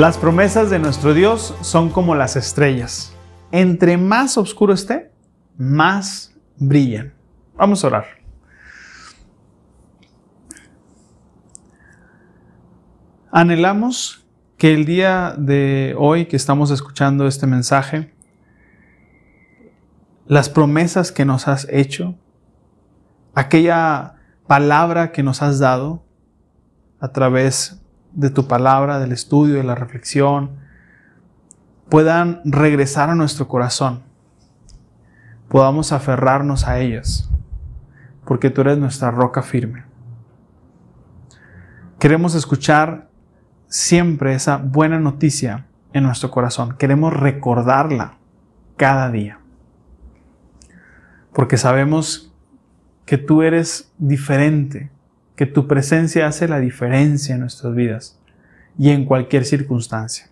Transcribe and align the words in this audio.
Las 0.00 0.16
promesas 0.16 0.70
de 0.70 0.78
nuestro 0.78 1.12
Dios 1.12 1.54
son 1.60 1.90
como 1.90 2.14
las 2.14 2.34
estrellas. 2.34 3.12
Entre 3.52 3.98
más 3.98 4.38
oscuro 4.38 4.72
esté, 4.72 5.12
más 5.58 6.34
brillan. 6.56 7.12
Vamos 7.54 7.84
a 7.84 7.88
orar. 7.88 8.06
Anhelamos 13.30 14.26
que 14.56 14.72
el 14.72 14.86
día 14.86 15.34
de 15.36 15.94
hoy 15.98 16.24
que 16.24 16.36
estamos 16.36 16.70
escuchando 16.70 17.26
este 17.26 17.46
mensaje, 17.46 18.14
las 20.26 20.48
promesas 20.48 21.12
que 21.12 21.26
nos 21.26 21.46
has 21.46 21.68
hecho, 21.68 22.14
aquella 23.34 24.14
palabra 24.46 25.12
que 25.12 25.22
nos 25.22 25.42
has 25.42 25.58
dado 25.58 26.02
a 27.00 27.08
través 27.08 27.79
de 28.12 28.30
tu 28.30 28.46
palabra, 28.46 28.98
del 28.98 29.12
estudio, 29.12 29.56
de 29.56 29.64
la 29.64 29.74
reflexión, 29.74 30.50
puedan 31.88 32.40
regresar 32.44 33.10
a 33.10 33.14
nuestro 33.14 33.48
corazón, 33.48 34.02
podamos 35.48 35.92
aferrarnos 35.92 36.66
a 36.66 36.78
ellas, 36.78 37.28
porque 38.24 38.50
tú 38.50 38.60
eres 38.60 38.78
nuestra 38.78 39.10
roca 39.10 39.42
firme. 39.42 39.84
Queremos 41.98 42.34
escuchar 42.34 43.08
siempre 43.66 44.34
esa 44.34 44.56
buena 44.56 44.98
noticia 45.00 45.66
en 45.92 46.04
nuestro 46.04 46.30
corazón, 46.30 46.76
queremos 46.78 47.12
recordarla 47.12 48.18
cada 48.76 49.10
día, 49.10 49.40
porque 51.32 51.56
sabemos 51.56 52.32
que 53.04 53.18
tú 53.18 53.42
eres 53.42 53.92
diferente 53.98 54.90
que 55.40 55.46
tu 55.46 55.66
presencia 55.66 56.26
hace 56.26 56.48
la 56.48 56.60
diferencia 56.60 57.34
en 57.34 57.40
nuestras 57.40 57.74
vidas 57.74 58.20
y 58.76 58.90
en 58.90 59.06
cualquier 59.06 59.46
circunstancia. 59.46 60.26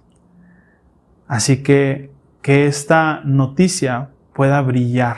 Así 1.27 1.62
que 1.62 2.11
que 2.42 2.67
esta 2.67 3.23
noticia 3.25 4.11
pueda 4.34 4.61
brillar. 4.61 5.17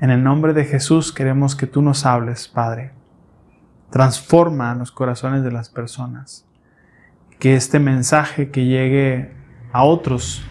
En 0.00 0.10
el 0.10 0.24
nombre 0.24 0.54
de 0.54 0.64
Jesús 0.64 1.12
queremos 1.12 1.54
que 1.54 1.68
tú 1.68 1.82
nos 1.82 2.04
hables, 2.04 2.48
Padre. 2.48 2.90
Transforma 3.90 4.74
los 4.74 4.90
corazones 4.90 5.44
de 5.44 5.52
las 5.52 5.68
personas. 5.68 6.44
Que 7.38 7.54
este 7.54 7.78
mensaje 7.78 8.50
que 8.50 8.64
llegue 8.64 9.30
a 9.70 9.84
otros 9.84 10.42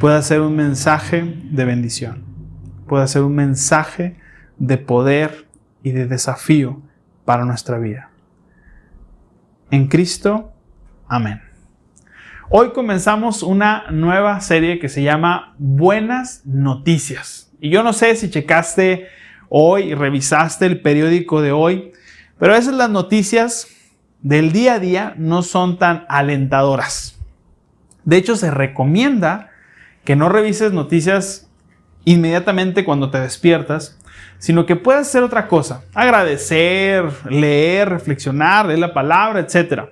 pueda 0.00 0.22
ser 0.22 0.40
un 0.40 0.56
mensaje 0.56 1.22
de 1.50 1.64
bendición. 1.66 2.24
Pueda 2.88 3.06
ser 3.06 3.20
un 3.20 3.34
mensaje 3.34 4.16
de 4.56 4.78
poder 4.78 5.46
y 5.82 5.90
de 5.90 6.06
desafío 6.06 6.80
para 7.24 7.44
nuestra 7.44 7.78
vida. 7.78 8.10
En 9.70 9.86
Cristo, 9.86 10.52
amén. 11.08 11.42
Hoy 12.48 12.72
comenzamos 12.72 13.42
una 13.42 13.90
nueva 13.90 14.40
serie 14.40 14.78
que 14.78 14.88
se 14.88 15.02
llama 15.02 15.54
Buenas 15.58 16.42
Noticias. 16.44 17.52
Y 17.60 17.70
yo 17.70 17.82
no 17.82 17.92
sé 17.92 18.16
si 18.16 18.30
checaste 18.30 19.06
hoy 19.50 19.94
revisaste 19.94 20.64
el 20.64 20.80
periódico 20.80 21.42
de 21.42 21.52
hoy, 21.52 21.92
pero 22.38 22.54
a 22.54 22.56
veces 22.56 22.72
las 22.72 22.88
noticias 22.88 23.68
del 24.22 24.52
día 24.52 24.74
a 24.74 24.78
día 24.78 25.14
no 25.18 25.42
son 25.42 25.78
tan 25.78 26.06
alentadoras. 26.08 27.18
De 28.04 28.16
hecho, 28.16 28.36
se 28.36 28.50
recomienda 28.50 29.50
que 30.04 30.16
no 30.16 30.30
revises 30.30 30.72
noticias 30.72 31.50
inmediatamente 32.04 32.84
cuando 32.84 33.10
te 33.10 33.20
despiertas, 33.20 33.99
sino 34.40 34.64
que 34.64 34.74
puedas 34.74 35.06
hacer 35.06 35.22
otra 35.22 35.46
cosa, 35.46 35.84
agradecer, 35.94 37.04
leer, 37.28 37.90
reflexionar, 37.90 38.66
leer 38.66 38.78
la 38.78 38.94
palabra, 38.94 39.38
etc. 39.38 39.90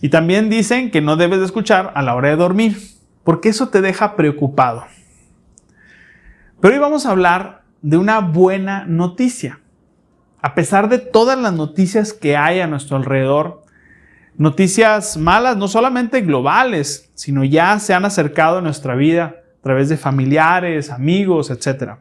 Y 0.00 0.08
también 0.08 0.48
dicen 0.48 0.90
que 0.90 1.02
no 1.02 1.16
debes 1.16 1.40
de 1.40 1.44
escuchar 1.44 1.92
a 1.94 2.02
la 2.02 2.14
hora 2.14 2.30
de 2.30 2.36
dormir, 2.36 2.78
porque 3.24 3.50
eso 3.50 3.68
te 3.68 3.82
deja 3.82 4.16
preocupado. 4.16 4.86
Pero 6.60 6.74
hoy 6.74 6.80
vamos 6.80 7.04
a 7.04 7.10
hablar 7.10 7.62
de 7.82 7.98
una 7.98 8.20
buena 8.20 8.86
noticia. 8.86 9.60
A 10.40 10.54
pesar 10.54 10.88
de 10.88 10.98
todas 10.98 11.38
las 11.38 11.52
noticias 11.52 12.14
que 12.14 12.38
hay 12.38 12.60
a 12.60 12.66
nuestro 12.66 12.96
alrededor, 12.96 13.64
noticias 14.38 15.18
malas 15.18 15.58
no 15.58 15.68
solamente 15.68 16.22
globales, 16.22 17.10
sino 17.12 17.44
ya 17.44 17.78
se 17.80 17.92
han 17.92 18.06
acercado 18.06 18.58
a 18.58 18.62
nuestra 18.62 18.94
vida 18.94 19.34
a 19.58 19.62
través 19.62 19.90
de 19.90 19.98
familiares, 19.98 20.90
amigos, 20.90 21.50
etc. 21.50 21.96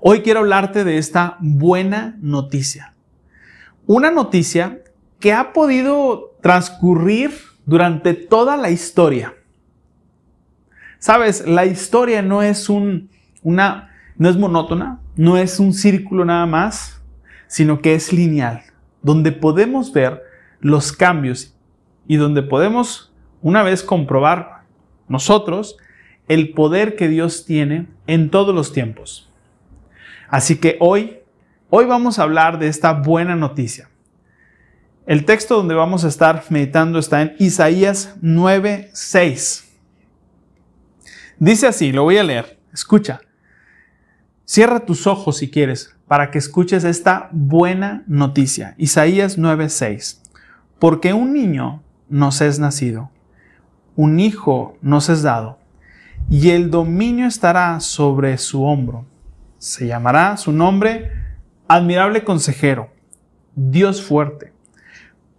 Hoy 0.00 0.20
quiero 0.20 0.40
hablarte 0.40 0.84
de 0.84 0.98
esta 0.98 1.36
buena 1.40 2.16
noticia. 2.20 2.94
Una 3.86 4.10
noticia 4.10 4.82
que 5.20 5.32
ha 5.32 5.52
podido 5.52 6.36
transcurrir 6.42 7.32
durante 7.64 8.14
toda 8.14 8.56
la 8.56 8.70
historia. 8.70 9.34
Sabes, 10.98 11.46
la 11.46 11.64
historia 11.64 12.22
no 12.22 12.42
es 12.42 12.68
un, 12.68 13.10
una, 13.42 13.90
no 14.16 14.28
es 14.28 14.36
monótona, 14.36 15.00
no 15.16 15.38
es 15.38 15.58
un 15.60 15.72
círculo 15.72 16.24
nada 16.24 16.46
más, 16.46 17.02
sino 17.46 17.80
que 17.80 17.94
es 17.94 18.12
lineal, 18.12 18.62
donde 19.02 19.32
podemos 19.32 19.92
ver 19.92 20.22
los 20.60 20.92
cambios 20.92 21.54
y 22.06 22.16
donde 22.16 22.42
podemos 22.42 23.12
una 23.40 23.62
vez 23.62 23.82
comprobar 23.82 24.62
nosotros 25.08 25.76
el 26.28 26.52
poder 26.52 26.96
que 26.96 27.08
Dios 27.08 27.44
tiene 27.46 27.86
en 28.06 28.30
todos 28.30 28.54
los 28.54 28.72
tiempos. 28.72 29.30
Así 30.28 30.56
que 30.56 30.76
hoy, 30.80 31.18
hoy 31.70 31.84
vamos 31.86 32.18
a 32.18 32.22
hablar 32.22 32.58
de 32.58 32.68
esta 32.68 32.92
buena 32.92 33.36
noticia. 33.36 33.88
El 35.06 35.24
texto 35.24 35.56
donde 35.56 35.74
vamos 35.74 36.04
a 36.04 36.08
estar 36.08 36.44
meditando 36.50 36.98
está 36.98 37.22
en 37.22 37.36
Isaías 37.38 38.16
9:6. 38.22 39.64
Dice 41.38 41.66
así, 41.68 41.92
lo 41.92 42.02
voy 42.02 42.18
a 42.18 42.24
leer. 42.24 42.58
Escucha. 42.72 43.20
Cierra 44.44 44.80
tus 44.80 45.06
ojos 45.06 45.38
si 45.38 45.50
quieres 45.50 45.94
para 46.08 46.30
que 46.30 46.38
escuches 46.38 46.84
esta 46.84 47.28
buena 47.32 48.04
noticia. 48.06 48.74
Isaías 48.78 49.38
9:6. 49.38 50.22
Porque 50.78 51.12
un 51.12 51.32
niño 51.32 51.82
nos 52.08 52.40
es 52.40 52.58
nacido, 52.58 53.10
un 53.94 54.20
hijo 54.20 54.76
nos 54.82 55.08
es 55.08 55.22
dado, 55.22 55.58
y 56.28 56.50
el 56.50 56.70
dominio 56.70 57.26
estará 57.26 57.80
sobre 57.80 58.38
su 58.38 58.64
hombro 58.64 59.06
se 59.58 59.86
llamará 59.86 60.36
su 60.36 60.52
nombre 60.52 61.12
admirable 61.68 62.24
consejero, 62.24 62.90
Dios 63.54 64.02
fuerte, 64.02 64.52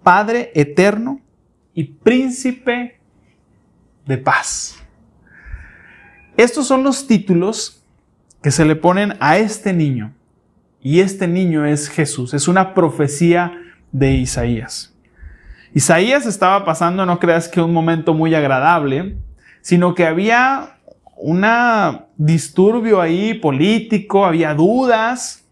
Padre 0.03 0.51
eterno 0.55 1.22
y 1.73 1.83
príncipe 1.83 3.00
de 4.05 4.17
paz. 4.17 4.78
Estos 6.38 6.67
son 6.67 6.83
los 6.83 7.07
títulos 7.07 7.83
que 8.41 8.51
se 8.51 8.66
le 8.66 8.75
ponen 8.75 9.16
a 9.19 9.38
este 9.38 9.73
niño. 9.73 10.13
Y 10.81 11.01
este 11.01 11.28
niño 11.28 11.66
es 11.66 11.89
Jesús, 11.89 12.34
es 12.34 12.47
una 12.47 12.73
profecía 12.73 13.59
de 13.91 14.13
Isaías. 14.13 14.95
Isaías 15.73 16.25
estaba 16.25 16.63
pasando, 16.63 17.05
no 17.05 17.19
creas 17.19 17.49
que 17.49 17.59
un 17.59 17.73
momento 17.73 18.13
muy 18.13 18.34
agradable, 18.35 19.17
sino 19.61 19.95
que 19.95 20.05
había 20.05 20.76
un 21.17 21.45
disturbio 22.16 23.01
ahí 23.01 23.33
político, 23.33 24.25
había 24.25 24.53
dudas, 24.53 25.44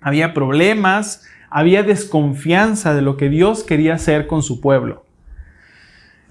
había 0.00 0.32
problemas, 0.34 1.22
había 1.50 1.82
desconfianza 1.82 2.94
de 2.94 3.02
lo 3.02 3.16
que 3.16 3.28
Dios 3.28 3.62
quería 3.62 3.94
hacer 3.94 4.26
con 4.26 4.42
su 4.42 4.60
pueblo. 4.60 5.04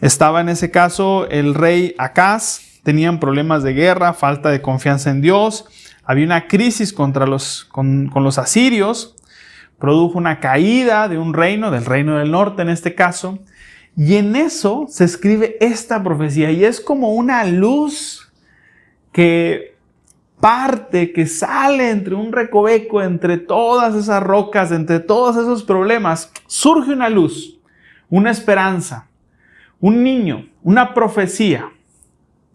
Estaba 0.01 0.41
en 0.41 0.49
ese 0.49 0.71
caso 0.71 1.27
el 1.29 1.53
rey 1.53 1.95
Acaz, 1.97 2.81
tenían 2.83 3.19
problemas 3.19 3.63
de 3.63 3.73
guerra, 3.73 4.13
falta 4.13 4.49
de 4.49 4.61
confianza 4.61 5.11
en 5.11 5.21
Dios, 5.21 5.65
había 6.03 6.25
una 6.25 6.47
crisis 6.47 6.91
contra 6.91 7.25
los, 7.25 7.65
con, 7.65 8.09
con 8.09 8.23
los 8.23 8.37
asirios, 8.37 9.15
produjo 9.79 10.17
una 10.17 10.39
caída 10.39 11.07
de 11.07 11.17
un 11.17 11.33
reino, 11.33 11.71
del 11.71 11.85
reino 11.85 12.17
del 12.17 12.31
norte 12.31 12.63
en 12.63 12.69
este 12.69 12.95
caso, 12.95 13.39
y 13.95 14.15
en 14.15 14.35
eso 14.35 14.87
se 14.89 15.03
escribe 15.05 15.55
esta 15.61 16.03
profecía 16.03 16.51
y 16.51 16.65
es 16.65 16.81
como 16.81 17.13
una 17.13 17.45
luz 17.45 18.22
que 19.13 19.77
parte, 20.41 21.13
que 21.13 21.25
sale 21.25 21.89
entre 21.89 22.15
un 22.15 22.33
recoveco, 22.33 23.01
entre 23.01 23.37
todas 23.37 23.95
esas 23.95 24.21
rocas, 24.21 24.73
entre 24.73 24.99
todos 24.99 25.37
esos 25.37 25.63
problemas, 25.63 26.29
surge 26.47 26.91
una 26.91 27.07
luz, 27.07 27.61
una 28.09 28.29
esperanza, 28.29 29.07
un 29.79 30.03
niño, 30.03 30.49
una 30.61 30.93
profecía 30.93 31.71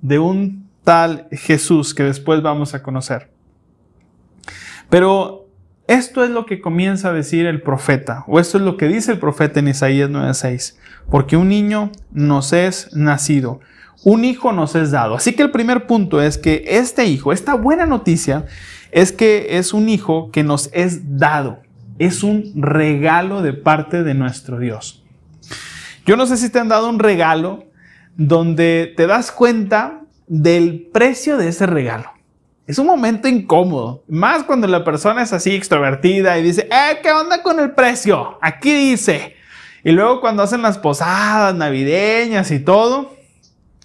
de 0.02 0.18
un 0.18 0.68
tal 0.84 1.28
Jesús 1.32 1.94
que 1.94 2.02
después 2.02 2.42
vamos 2.42 2.74
a 2.74 2.82
conocer. 2.82 3.30
Pero 4.90 5.46
esto 5.86 6.22
es 6.22 6.30
lo 6.30 6.44
que 6.44 6.60
comienza 6.60 7.08
a 7.08 7.14
decir 7.14 7.46
el 7.46 7.62
profeta, 7.62 8.24
o 8.26 8.38
esto 8.38 8.58
es 8.58 8.64
lo 8.64 8.76
que 8.76 8.88
dice 8.88 9.12
el 9.12 9.18
profeta 9.18 9.60
en 9.60 9.68
Isaías 9.68 10.10
9:6, 10.10 10.78
porque 11.10 11.38
un 11.38 11.48
niño 11.48 11.90
nos 12.10 12.52
es 12.52 12.94
nacido, 12.94 13.60
un 14.04 14.24
hijo 14.24 14.52
nos 14.52 14.74
es 14.74 14.90
dado. 14.90 15.16
Así 15.16 15.34
que 15.34 15.42
el 15.42 15.50
primer 15.50 15.86
punto 15.86 16.20
es 16.22 16.38
que 16.38 16.64
este 16.66 17.06
hijo, 17.06 17.32
esta 17.32 17.54
buena 17.54 17.86
noticia, 17.86 18.46
es 18.90 19.12
que 19.12 19.58
es 19.58 19.72
un 19.72 19.88
hijo 19.88 20.30
que 20.30 20.44
nos 20.44 20.70
es 20.72 21.18
dado. 21.18 21.60
Es 21.98 22.22
un 22.22 22.52
regalo 22.54 23.42
de 23.42 23.52
parte 23.52 24.04
de 24.04 24.14
nuestro 24.14 24.58
Dios. 24.58 25.02
Yo 26.06 26.16
no 26.16 26.26
sé 26.26 26.36
si 26.36 26.48
te 26.48 26.58
han 26.58 26.68
dado 26.68 26.88
un 26.88 26.98
regalo 26.98 27.66
donde 28.16 28.94
te 28.96 29.06
das 29.06 29.30
cuenta 29.30 30.02
del 30.26 30.88
precio 30.92 31.36
de 31.36 31.48
ese 31.48 31.66
regalo. 31.66 32.10
Es 32.66 32.78
un 32.78 32.86
momento 32.86 33.28
incómodo, 33.28 34.04
más 34.08 34.44
cuando 34.44 34.66
la 34.66 34.84
persona 34.84 35.22
es 35.22 35.32
así 35.32 35.54
extrovertida 35.54 36.38
y 36.38 36.42
dice, 36.42 36.68
eh, 36.70 36.98
¿qué 37.02 37.10
onda 37.10 37.42
con 37.42 37.58
el 37.60 37.72
precio? 37.72 38.38
Aquí 38.42 38.72
dice. 38.72 39.36
Y 39.84 39.92
luego 39.92 40.20
cuando 40.20 40.42
hacen 40.42 40.60
las 40.60 40.76
posadas 40.76 41.54
navideñas 41.54 42.50
y 42.50 42.58
todo, 42.58 43.17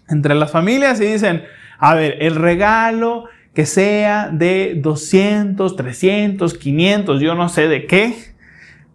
entre 0.09 0.35
las 0.35 0.51
familias 0.51 0.99
y 0.99 1.05
dicen, 1.05 1.43
a 1.79 1.93
ver, 1.95 2.17
el 2.21 2.35
regalo 2.35 3.25
que 3.53 3.65
sea 3.65 4.29
de 4.31 4.73
200, 4.77 5.75
300, 5.75 6.53
500, 6.55 7.21
yo 7.21 7.35
no 7.35 7.49
sé 7.49 7.67
de 7.67 7.85
qué, 7.85 8.33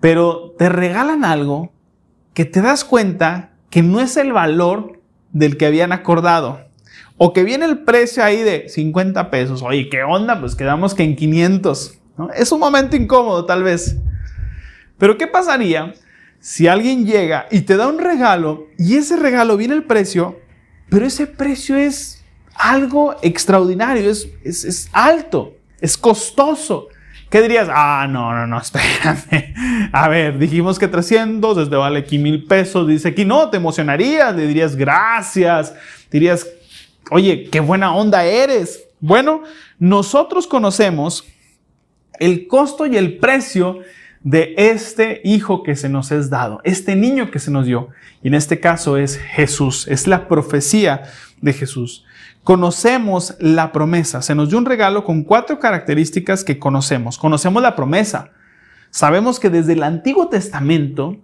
pero 0.01 0.55
te 0.59 0.69
regalan 0.69 1.25
algo 1.25 1.73
que 2.35 2.45
te 2.45 2.61
das 2.61 2.85
cuenta 2.85 3.51
que 3.71 3.83
no 3.83 4.01
es 4.01 4.17
el 4.17 4.33
valor 4.33 5.01
del 5.33 5.57
que 5.57 5.67
habían 5.67 5.93
acordado. 5.93 6.67
O 7.17 7.33
que 7.33 7.43
viene 7.43 7.65
el 7.65 7.81
precio 7.81 8.23
ahí 8.23 8.43
de 8.43 8.69
50 8.69 9.31
pesos. 9.31 9.63
Oye, 9.63 9.89
¿qué 9.89 10.05
onda? 10.05 10.39
Pues 10.39 10.55
quedamos 10.55 10.95
que 10.95 11.03
en 11.03 11.17
500. 11.17 11.99
Es 12.37 12.53
un 12.53 12.61
momento 12.61 12.97
incómodo 12.97 13.45
tal 13.45 13.65
vez. 13.65 13.97
Pero 14.99 15.19
¿qué 15.19 15.27
pasaría 15.27 15.95
si 16.41 16.69
alguien 16.69 17.07
llega 17.07 17.47
y 17.51 17.63
te 17.63 17.77
da 17.77 17.89
un 17.89 17.99
regalo 17.99 18.69
y 18.79 18.97
ese 18.97 19.17
regalo 19.17 19.57
viene 19.57 19.75
el 19.75 19.85
precio, 19.85 20.39
pero 20.89 21.07
ese 21.07 21.27
precio 21.27 21.77
es 21.77 22.25
algo 22.55 23.17
extraordinario, 23.23 24.11
es, 24.11 24.29
es, 24.45 24.89
alto, 24.93 25.55
es 25.81 25.97
costoso. 25.97 26.89
¿Qué 27.31 27.43
dirías? 27.43 27.69
Ah, 27.71 28.07
no, 28.09 28.33
no, 28.33 28.47
no, 28.47 28.59
espérame. 28.61 29.55
A 29.93 30.09
ver, 30.09 30.39
dijimos 30.39 30.79
que 30.79 30.89
300, 30.89 31.57
desde 31.57 31.77
vale 31.77 32.01
aquí 32.01 32.19
mil 32.19 32.45
pesos. 32.45 32.89
Dice 32.89 33.09
aquí, 33.09 33.25
no, 33.25 33.51
te 33.51 33.59
emocionarías, 33.59 34.35
le 34.35 34.47
dirías 34.47 34.75
gracias, 34.75 35.75
dirías, 36.11 36.47
oye, 37.11 37.49
qué 37.51 37.61
buena 37.61 37.95
onda 37.95 38.25
eres. 38.25 38.85
Bueno, 39.01 39.43
nosotros 39.79 40.47
conocemos 40.47 41.25
el 42.19 42.49
costo 42.49 42.87
y 42.87 42.97
el 42.97 43.19
precio 43.19 43.81
de 44.31 44.55
este 44.57 45.21
hijo 45.25 45.63
que 45.63 45.75
se 45.75 45.89
nos 45.89 46.13
es 46.13 46.29
dado, 46.29 46.61
este 46.65 46.97
niño 46.97 47.31
que 47.31 47.39
se 47.39 47.51
nos 47.51 47.67
dio. 47.67 47.89
Y 48.23 48.29
en 48.29 48.35
este 48.35 48.61
caso 48.61 48.97
es 48.97 49.17
Jesús, 49.17 49.89
es 49.89 50.07
la 50.07 50.29
profecía 50.29 51.05
de 51.41 51.53
Jesús 51.53 52.05
conocemos 52.49 53.37
la 53.41 53.73
promesa. 53.73 54.23
Se 54.23 54.35
nos 54.35 54.49
dio 54.49 54.57
un 54.57 54.65
regalo 54.65 55.05
con 55.05 55.23
cuatro 55.23 55.59
características 55.59 56.45
que 56.45 56.59
conocemos. 56.59 57.19
Conocemos 57.19 57.63
la 57.63 57.77
promesa. 57.77 58.31
Sabemos 58.89 59.39
que 59.39 59.51
desde 59.51 59.75
el 59.75 59.83
Antiguo 59.83 60.31
Testamento 60.31 61.19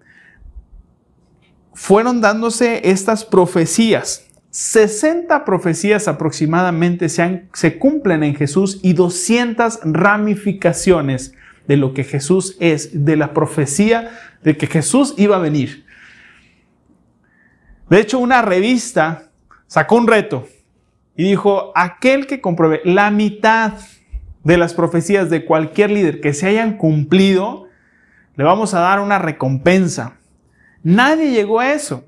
fueron 1.72 2.20
dándose 2.20 2.90
estas 2.90 3.24
profecías. 3.24 4.26
60 4.50 5.46
profecías 5.46 6.08
aproximadamente 6.08 7.08
se, 7.08 7.48
se 7.54 7.78
cumplen 7.78 8.22
en 8.22 8.34
Jesús 8.34 8.78
y 8.82 8.92
200 8.92 9.80
ramificaciones 9.82 11.32
de 11.66 11.76
lo 11.76 11.94
que 11.94 12.04
Jesús 12.04 12.56
es, 12.60 13.04
de 13.04 13.16
la 13.16 13.32
profecía 13.32 14.10
de 14.42 14.56
que 14.56 14.66
Jesús 14.66 15.14
iba 15.16 15.36
a 15.36 15.40
venir. 15.40 15.86
De 17.88 18.00
hecho, 18.00 18.18
una 18.18 18.42
revista 18.42 19.30
sacó 19.66 19.96
un 19.96 20.06
reto 20.06 20.46
y 21.16 21.24
dijo, 21.24 21.72
aquel 21.74 22.26
que 22.26 22.40
compruebe 22.40 22.80
la 22.84 23.10
mitad 23.10 23.74
de 24.42 24.58
las 24.58 24.74
profecías 24.74 25.30
de 25.30 25.44
cualquier 25.44 25.90
líder 25.90 26.20
que 26.20 26.34
se 26.34 26.46
hayan 26.46 26.76
cumplido, 26.76 27.68
le 28.36 28.44
vamos 28.44 28.74
a 28.74 28.80
dar 28.80 29.00
una 29.00 29.18
recompensa. 29.18 30.18
Nadie 30.82 31.30
llegó 31.30 31.60
a 31.60 31.72
eso, 31.72 32.04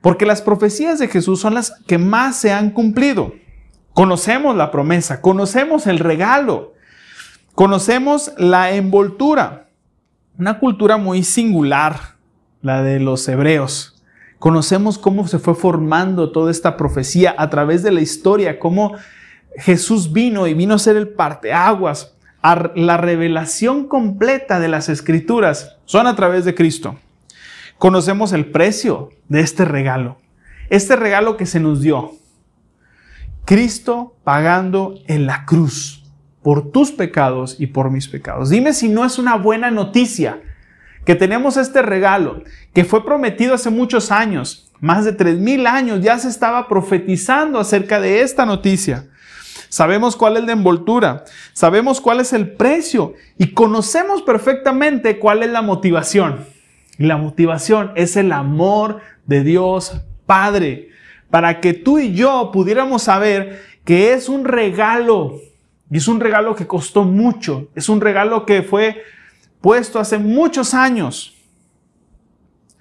porque 0.00 0.26
las 0.26 0.42
profecías 0.42 0.98
de 0.98 1.08
Jesús 1.08 1.40
son 1.40 1.54
las 1.54 1.72
que 1.86 1.98
más 1.98 2.36
se 2.36 2.52
han 2.52 2.70
cumplido. 2.70 3.34
Conocemos 3.94 4.54
la 4.54 4.70
promesa, 4.70 5.20
conocemos 5.20 5.86
el 5.86 5.98
regalo, 5.98 6.74
conocemos 7.56 8.32
la 8.36 8.72
envoltura, 8.72 9.70
una 10.38 10.58
cultura 10.58 10.98
muy 10.98 11.24
singular, 11.24 12.16
la 12.60 12.82
de 12.82 13.00
los 13.00 13.26
hebreos. 13.28 14.02
Conocemos 14.38 14.98
cómo 14.98 15.26
se 15.26 15.38
fue 15.38 15.54
formando 15.54 16.32
toda 16.32 16.50
esta 16.50 16.76
profecía 16.76 17.34
a 17.38 17.48
través 17.48 17.82
de 17.82 17.92
la 17.92 18.02
historia, 18.02 18.58
cómo 18.58 18.92
Jesús 19.56 20.12
vino 20.12 20.46
y 20.46 20.52
vino 20.52 20.74
a 20.74 20.78
ser 20.78 20.96
el 20.96 21.08
parteaguas. 21.08 22.14
La 22.74 22.98
revelación 22.98 23.88
completa 23.88 24.60
de 24.60 24.68
las 24.68 24.90
escrituras 24.90 25.78
son 25.86 26.06
a 26.06 26.14
través 26.14 26.44
de 26.44 26.54
Cristo. 26.54 26.98
Conocemos 27.78 28.34
el 28.34 28.50
precio 28.50 29.08
de 29.28 29.40
este 29.40 29.64
regalo, 29.64 30.18
este 30.68 30.94
regalo 30.94 31.38
que 31.38 31.46
se 31.46 31.58
nos 31.58 31.80
dio. 31.80 32.12
Cristo 33.46 34.14
pagando 34.24 34.96
en 35.06 35.24
la 35.24 35.46
cruz 35.46 35.95
por 36.46 36.70
tus 36.70 36.92
pecados 36.92 37.56
y 37.58 37.66
por 37.66 37.90
mis 37.90 38.06
pecados. 38.06 38.50
Dime 38.50 38.72
si 38.72 38.88
no 38.88 39.04
es 39.04 39.18
una 39.18 39.34
buena 39.34 39.72
noticia 39.72 40.38
que 41.04 41.16
tenemos 41.16 41.56
este 41.56 41.82
regalo 41.82 42.44
que 42.72 42.84
fue 42.84 43.04
prometido 43.04 43.52
hace 43.52 43.68
muchos 43.68 44.12
años, 44.12 44.70
más 44.78 45.04
de 45.04 45.16
3.000 45.16 45.66
años, 45.66 46.02
ya 46.02 46.16
se 46.20 46.28
estaba 46.28 46.68
profetizando 46.68 47.58
acerca 47.58 47.98
de 47.98 48.20
esta 48.20 48.46
noticia. 48.46 49.08
Sabemos 49.68 50.14
cuál 50.14 50.36
es 50.36 50.44
la 50.44 50.52
envoltura, 50.52 51.24
sabemos 51.52 52.00
cuál 52.00 52.20
es 52.20 52.32
el 52.32 52.52
precio 52.52 53.14
y 53.36 53.48
conocemos 53.48 54.22
perfectamente 54.22 55.18
cuál 55.18 55.42
es 55.42 55.50
la 55.50 55.62
motivación. 55.62 56.44
Y 56.96 57.06
la 57.06 57.16
motivación 57.16 57.90
es 57.96 58.16
el 58.16 58.30
amor 58.30 59.00
de 59.26 59.42
Dios 59.42 60.00
Padre, 60.26 60.90
para 61.28 61.60
que 61.60 61.72
tú 61.72 61.98
y 61.98 62.14
yo 62.14 62.52
pudiéramos 62.52 63.02
saber 63.02 63.64
que 63.84 64.12
es 64.12 64.28
un 64.28 64.44
regalo, 64.44 65.40
y 65.90 65.98
es 65.98 66.08
un 66.08 66.20
regalo 66.20 66.56
que 66.56 66.66
costó 66.66 67.04
mucho, 67.04 67.68
es 67.74 67.88
un 67.88 68.00
regalo 68.00 68.44
que 68.44 68.62
fue 68.62 69.02
puesto 69.60 69.98
hace 69.98 70.18
muchos 70.18 70.74
años. 70.74 71.34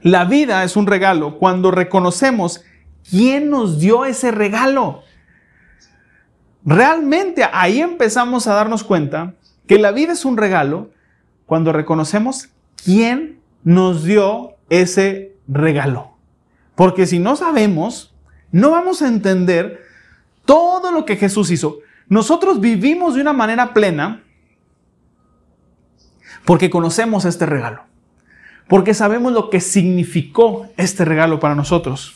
La 0.01 0.25
vida 0.25 0.63
es 0.63 0.75
un 0.75 0.87
regalo 0.87 1.37
cuando 1.37 1.71
reconocemos 1.71 2.63
quién 3.09 3.49
nos 3.49 3.79
dio 3.79 4.05
ese 4.05 4.31
regalo. 4.31 5.03
Realmente 6.63 7.47
ahí 7.51 7.81
empezamos 7.81 8.47
a 8.47 8.55
darnos 8.55 8.83
cuenta 8.83 9.33
que 9.67 9.77
la 9.77 9.91
vida 9.91 10.13
es 10.13 10.25
un 10.25 10.37
regalo 10.37 10.89
cuando 11.45 11.71
reconocemos 11.71 12.49
quién 12.83 13.39
nos 13.63 14.03
dio 14.03 14.55
ese 14.69 15.35
regalo. 15.47 16.11
Porque 16.75 17.05
si 17.05 17.19
no 17.19 17.35
sabemos, 17.35 18.13
no 18.51 18.71
vamos 18.71 19.01
a 19.01 19.07
entender 19.07 19.81
todo 20.45 20.91
lo 20.91 21.05
que 21.05 21.15
Jesús 21.15 21.51
hizo. 21.51 21.79
Nosotros 22.07 22.59
vivimos 22.59 23.15
de 23.15 23.21
una 23.21 23.33
manera 23.33 23.73
plena 23.73 24.23
porque 26.45 26.69
conocemos 26.69 27.25
este 27.25 27.45
regalo, 27.45 27.83
porque 28.67 28.93
sabemos 28.93 29.33
lo 29.33 29.49
que 29.49 29.59
significó 29.59 30.67
este 30.77 31.05
regalo 31.05 31.39
para 31.39 31.55
nosotros. 31.55 32.15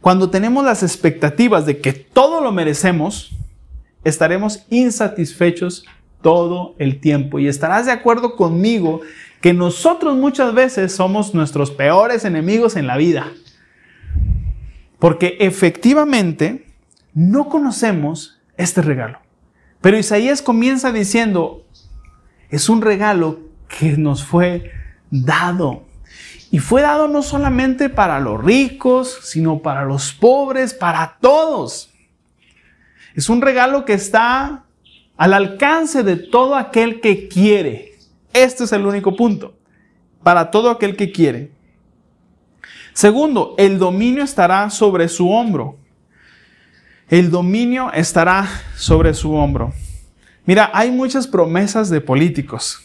Cuando 0.00 0.30
tenemos 0.30 0.64
las 0.64 0.82
expectativas 0.82 1.66
de 1.66 1.80
que 1.80 1.92
todo 1.92 2.40
lo 2.40 2.52
merecemos, 2.52 3.30
estaremos 4.04 4.64
insatisfechos 4.70 5.84
todo 6.22 6.74
el 6.78 7.00
tiempo. 7.00 7.38
Y 7.38 7.48
estarás 7.48 7.86
de 7.86 7.92
acuerdo 7.92 8.36
conmigo 8.36 9.00
que 9.40 9.52
nosotros 9.52 10.16
muchas 10.16 10.54
veces 10.54 10.94
somos 10.94 11.34
nuestros 11.34 11.70
peores 11.70 12.24
enemigos 12.24 12.76
en 12.76 12.86
la 12.86 12.96
vida. 12.96 13.30
Porque 14.98 15.36
efectivamente 15.40 16.66
no 17.12 17.48
conocemos 17.50 18.33
este 18.56 18.82
regalo. 18.82 19.18
Pero 19.80 19.98
Isaías 19.98 20.42
comienza 20.42 20.92
diciendo, 20.92 21.64
es 22.50 22.68
un 22.68 22.82
regalo 22.82 23.40
que 23.68 23.96
nos 23.96 24.24
fue 24.24 24.70
dado. 25.10 25.84
Y 26.50 26.60
fue 26.60 26.82
dado 26.82 27.08
no 27.08 27.22
solamente 27.22 27.88
para 27.88 28.20
los 28.20 28.42
ricos, 28.42 29.18
sino 29.22 29.58
para 29.60 29.84
los 29.84 30.12
pobres, 30.12 30.72
para 30.72 31.18
todos. 31.20 31.90
Es 33.14 33.28
un 33.28 33.42
regalo 33.42 33.84
que 33.84 33.94
está 33.94 34.64
al 35.16 35.34
alcance 35.34 36.02
de 36.02 36.16
todo 36.16 36.56
aquel 36.56 37.00
que 37.00 37.28
quiere. 37.28 37.94
Este 38.32 38.64
es 38.64 38.72
el 38.72 38.86
único 38.86 39.16
punto. 39.16 39.54
Para 40.22 40.50
todo 40.50 40.70
aquel 40.70 40.96
que 40.96 41.12
quiere. 41.12 41.52
Segundo, 42.92 43.54
el 43.58 43.78
dominio 43.78 44.22
estará 44.22 44.70
sobre 44.70 45.08
su 45.08 45.28
hombro. 45.30 45.76
El 47.08 47.30
dominio 47.30 47.92
estará 47.92 48.48
sobre 48.76 49.12
su 49.14 49.34
hombro. 49.34 49.72
Mira, 50.46 50.70
hay 50.72 50.90
muchas 50.90 51.26
promesas 51.26 51.90
de 51.90 52.00
políticos. 52.00 52.80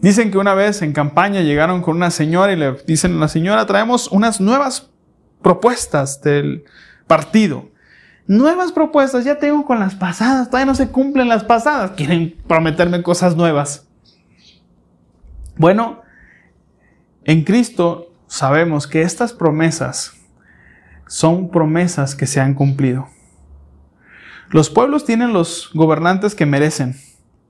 Dicen 0.00 0.30
que 0.30 0.38
una 0.38 0.54
vez 0.54 0.80
en 0.82 0.92
campaña 0.92 1.42
llegaron 1.42 1.82
con 1.82 1.96
una 1.96 2.10
señora 2.10 2.52
y 2.52 2.56
le 2.56 2.72
dicen 2.86 3.16
a 3.16 3.20
la 3.20 3.28
señora, 3.28 3.66
traemos 3.66 4.08
unas 4.08 4.40
nuevas 4.40 4.90
propuestas 5.42 6.22
del 6.22 6.64
partido. 7.06 7.68
Nuevas 8.26 8.72
propuestas, 8.72 9.24
ya 9.24 9.38
tengo 9.38 9.64
con 9.64 9.80
las 9.80 9.94
pasadas, 9.94 10.48
todavía 10.48 10.66
no 10.66 10.74
se 10.74 10.88
cumplen 10.88 11.28
las 11.28 11.44
pasadas, 11.44 11.92
quieren 11.92 12.36
prometerme 12.46 13.02
cosas 13.02 13.36
nuevas. 13.36 13.86
Bueno, 15.56 16.02
en 17.24 17.44
Cristo 17.44 18.12
sabemos 18.26 18.86
que 18.86 19.02
estas 19.02 19.32
promesas 19.32 20.19
son 21.10 21.50
promesas 21.50 22.14
que 22.14 22.28
se 22.28 22.40
han 22.40 22.54
cumplido. 22.54 23.08
Los 24.50 24.70
pueblos 24.70 25.04
tienen 25.04 25.32
los 25.32 25.70
gobernantes 25.74 26.36
que 26.36 26.46
merecen, 26.46 26.94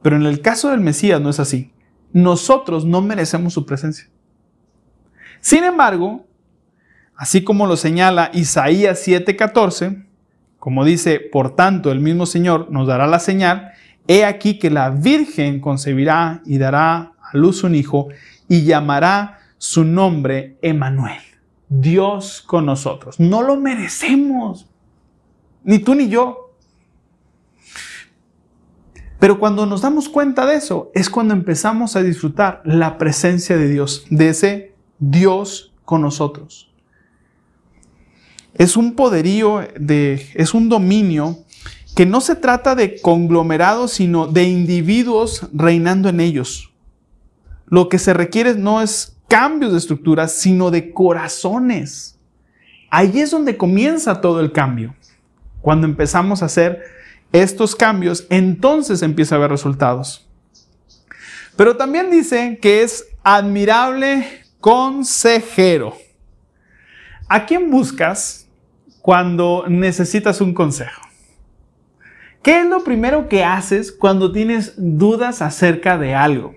pero 0.00 0.16
en 0.16 0.24
el 0.24 0.40
caso 0.40 0.70
del 0.70 0.80
Mesías 0.80 1.20
no 1.20 1.28
es 1.28 1.40
así. 1.40 1.70
Nosotros 2.14 2.86
no 2.86 3.02
merecemos 3.02 3.52
su 3.52 3.66
presencia. 3.66 4.08
Sin 5.40 5.62
embargo, 5.62 6.24
así 7.14 7.44
como 7.44 7.66
lo 7.66 7.76
señala 7.76 8.30
Isaías 8.32 9.06
7:14, 9.06 10.06
como 10.58 10.86
dice, 10.86 11.20
por 11.20 11.54
tanto 11.54 11.92
el 11.92 12.00
mismo 12.00 12.24
Señor 12.24 12.70
nos 12.70 12.86
dará 12.86 13.06
la 13.06 13.18
señal, 13.18 13.72
he 14.08 14.24
aquí 14.24 14.58
que 14.58 14.70
la 14.70 14.88
Virgen 14.88 15.60
concebirá 15.60 16.40
y 16.46 16.56
dará 16.56 17.12
a 17.20 17.36
luz 17.36 17.62
un 17.62 17.74
hijo 17.74 18.08
y 18.48 18.64
llamará 18.64 19.40
su 19.58 19.84
nombre 19.84 20.56
Emanuel, 20.62 21.20
Dios 21.70 22.42
con 22.42 22.66
nosotros. 22.66 23.18
No 23.18 23.42
lo 23.42 23.56
merecemos, 23.56 24.66
ni 25.62 25.78
tú 25.78 25.94
ni 25.94 26.08
yo. 26.08 26.50
Pero 29.20 29.38
cuando 29.38 29.66
nos 29.66 29.80
damos 29.80 30.08
cuenta 30.08 30.46
de 30.46 30.56
eso, 30.56 30.90
es 30.94 31.08
cuando 31.08 31.32
empezamos 31.32 31.94
a 31.94 32.02
disfrutar 32.02 32.60
la 32.64 32.98
presencia 32.98 33.56
de 33.56 33.68
Dios, 33.68 34.04
de 34.10 34.30
ese 34.30 34.74
Dios 34.98 35.72
con 35.84 36.02
nosotros. 36.02 36.72
Es 38.54 38.76
un 38.76 38.94
poderío, 38.94 39.60
de, 39.78 40.26
es 40.34 40.54
un 40.54 40.68
dominio 40.68 41.38
que 41.94 42.04
no 42.04 42.20
se 42.20 42.34
trata 42.34 42.74
de 42.74 43.00
conglomerados, 43.00 43.92
sino 43.92 44.26
de 44.26 44.44
individuos 44.44 45.46
reinando 45.52 46.08
en 46.08 46.20
ellos. 46.20 46.72
Lo 47.66 47.88
que 47.88 47.98
se 47.98 48.12
requiere 48.12 48.54
no 48.54 48.82
es 48.82 49.19
cambios 49.30 49.70
de 49.70 49.78
estructuras, 49.78 50.32
sino 50.32 50.72
de 50.72 50.92
corazones. 50.92 52.18
Ahí 52.90 53.20
es 53.20 53.30
donde 53.30 53.56
comienza 53.56 54.20
todo 54.20 54.40
el 54.40 54.50
cambio. 54.50 54.96
Cuando 55.62 55.86
empezamos 55.86 56.42
a 56.42 56.46
hacer 56.46 56.82
estos 57.32 57.76
cambios, 57.76 58.26
entonces 58.28 59.02
empieza 59.02 59.36
a 59.36 59.38
haber 59.38 59.52
resultados. 59.52 60.28
Pero 61.56 61.76
también 61.76 62.10
dice 62.10 62.58
que 62.60 62.82
es 62.82 63.06
admirable 63.22 64.26
consejero. 64.58 65.96
¿A 67.28 67.46
quién 67.46 67.70
buscas 67.70 68.48
cuando 69.00 69.64
necesitas 69.68 70.40
un 70.40 70.54
consejo? 70.54 71.02
¿Qué 72.42 72.62
es 72.62 72.66
lo 72.66 72.82
primero 72.82 73.28
que 73.28 73.44
haces 73.44 73.92
cuando 73.92 74.32
tienes 74.32 74.74
dudas 74.76 75.40
acerca 75.40 75.98
de 75.98 76.16
algo? 76.16 76.56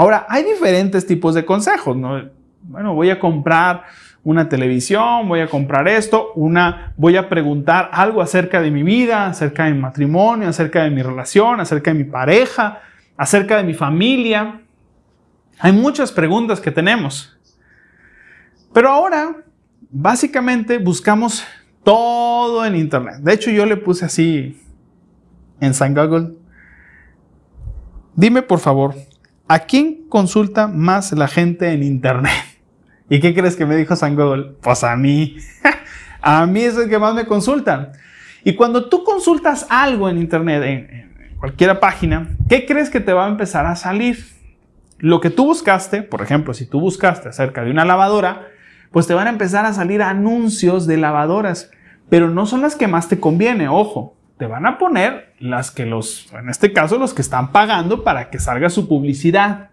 Ahora, 0.00 0.24
hay 0.30 0.44
diferentes 0.44 1.06
tipos 1.06 1.34
de 1.34 1.44
consejos, 1.44 1.94
¿no? 1.94 2.30
Bueno, 2.62 2.94
voy 2.94 3.10
a 3.10 3.20
comprar 3.20 3.84
una 4.24 4.48
televisión, 4.48 5.28
voy 5.28 5.40
a 5.40 5.46
comprar 5.46 5.86
esto, 5.88 6.32
una, 6.36 6.94
voy 6.96 7.18
a 7.18 7.28
preguntar 7.28 7.90
algo 7.92 8.22
acerca 8.22 8.62
de 8.62 8.70
mi 8.70 8.82
vida, 8.82 9.26
acerca 9.26 9.66
de 9.66 9.74
mi 9.74 9.78
matrimonio, 9.78 10.48
acerca 10.48 10.84
de 10.84 10.90
mi 10.90 11.02
relación, 11.02 11.60
acerca 11.60 11.92
de 11.92 11.98
mi 11.98 12.04
pareja, 12.04 12.80
acerca 13.14 13.58
de 13.58 13.64
mi 13.64 13.74
familia. 13.74 14.62
Hay 15.58 15.72
muchas 15.72 16.10
preguntas 16.12 16.62
que 16.62 16.70
tenemos. 16.70 17.38
Pero 18.72 18.88
ahora, 18.88 19.36
básicamente, 19.90 20.78
buscamos 20.78 21.44
todo 21.84 22.64
en 22.64 22.74
Internet. 22.74 23.16
De 23.20 23.34
hecho, 23.34 23.50
yo 23.50 23.66
le 23.66 23.76
puse 23.76 24.06
así 24.06 24.62
en 25.60 25.74
San 25.74 25.94
Google. 25.94 26.36
Dime, 28.16 28.40
por 28.40 28.60
favor, 28.60 28.94
¿a 29.50 29.58
quién 29.58 30.06
consulta 30.08 30.68
más 30.68 31.10
la 31.10 31.26
gente 31.26 31.72
en 31.72 31.82
Internet? 31.82 32.30
¿Y 33.08 33.18
qué 33.18 33.34
crees 33.34 33.56
que 33.56 33.66
me 33.66 33.74
dijo 33.74 33.96
San 33.96 34.14
Google? 34.14 34.52
Pues 34.62 34.84
a 34.84 34.94
mí. 34.94 35.38
a 36.22 36.46
mí 36.46 36.60
es 36.60 36.76
el 36.76 36.88
que 36.88 37.00
más 37.00 37.16
me 37.16 37.26
consultan. 37.26 37.90
Y 38.44 38.54
cuando 38.54 38.88
tú 38.88 39.02
consultas 39.02 39.66
algo 39.68 40.08
en 40.08 40.18
Internet, 40.18 40.62
en, 40.62 41.34
cualquier 41.40 41.80
página, 41.80 42.28
¿qué 42.48 42.64
crees 42.64 42.90
que 42.90 43.00
te 43.00 43.12
va 43.12 43.26
a 43.26 43.28
empezar 43.28 43.66
a 43.66 43.74
salir? 43.74 44.24
Lo 44.98 45.20
que 45.20 45.30
tú 45.30 45.46
buscaste, 45.46 46.02
por 46.02 46.22
ejemplo, 46.22 46.54
si 46.54 46.64
tú 46.64 46.78
buscaste 46.78 47.28
acerca 47.28 47.64
de 47.64 47.72
una 47.72 47.84
lavadora, 47.84 48.46
pues 48.92 49.08
te 49.08 49.14
van 49.14 49.26
a 49.26 49.30
empezar 49.30 49.66
a 49.66 49.72
salir 49.72 50.00
anuncios 50.00 50.86
de 50.86 50.96
lavadoras, 50.96 51.72
pero 52.08 52.30
no 52.30 52.46
son 52.46 52.60
las 52.60 52.76
que 52.76 52.86
más 52.86 53.08
te 53.08 53.18
conviene, 53.18 53.66
ojo 53.66 54.14
te 54.40 54.46
van 54.46 54.64
a 54.64 54.78
poner 54.78 55.34
las 55.38 55.70
que 55.70 55.84
los, 55.84 56.32
en 56.32 56.48
este 56.48 56.72
caso, 56.72 56.96
los 56.96 57.12
que 57.12 57.20
están 57.20 57.52
pagando 57.52 58.04
para 58.04 58.30
que 58.30 58.38
salga 58.38 58.70
su 58.70 58.88
publicidad. 58.88 59.68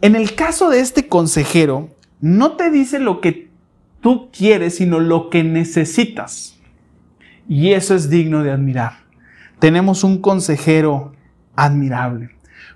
En 0.00 0.14
el 0.14 0.36
caso 0.36 0.70
de 0.70 0.78
este 0.78 1.08
consejero, 1.08 1.90
no 2.20 2.52
te 2.52 2.70
dice 2.70 3.00
lo 3.00 3.20
que 3.20 3.50
tú 4.00 4.30
quieres, 4.30 4.76
sino 4.76 5.00
lo 5.00 5.28
que 5.28 5.42
necesitas. 5.42 6.56
Y 7.48 7.72
eso 7.72 7.96
es 7.96 8.08
digno 8.08 8.44
de 8.44 8.52
admirar. 8.52 8.92
Tenemos 9.58 10.04
un 10.04 10.20
consejero 10.22 11.12
admirable. 11.56 12.30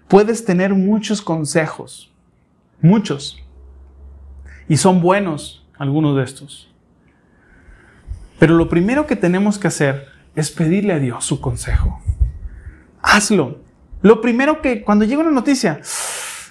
Puedes 0.08 0.44
tener 0.44 0.74
muchos 0.74 1.22
consejos, 1.22 2.12
muchos. 2.82 3.40
Y 4.68 4.78
son 4.78 5.00
buenos 5.00 5.64
algunos 5.78 6.16
de 6.16 6.24
estos. 6.24 6.68
Pero 8.40 8.56
lo 8.56 8.68
primero 8.68 9.06
que 9.06 9.14
tenemos 9.14 9.56
que 9.56 9.68
hacer 9.68 10.10
es 10.40 10.50
pedirle 10.50 10.94
a 10.94 10.98
Dios 10.98 11.24
su 11.24 11.40
consejo. 11.40 12.00
Hazlo. 13.02 13.58
Lo 14.02 14.20
primero 14.20 14.62
que, 14.62 14.82
cuando 14.82 15.04
llega 15.04 15.20
una 15.20 15.30
noticia, 15.30 15.80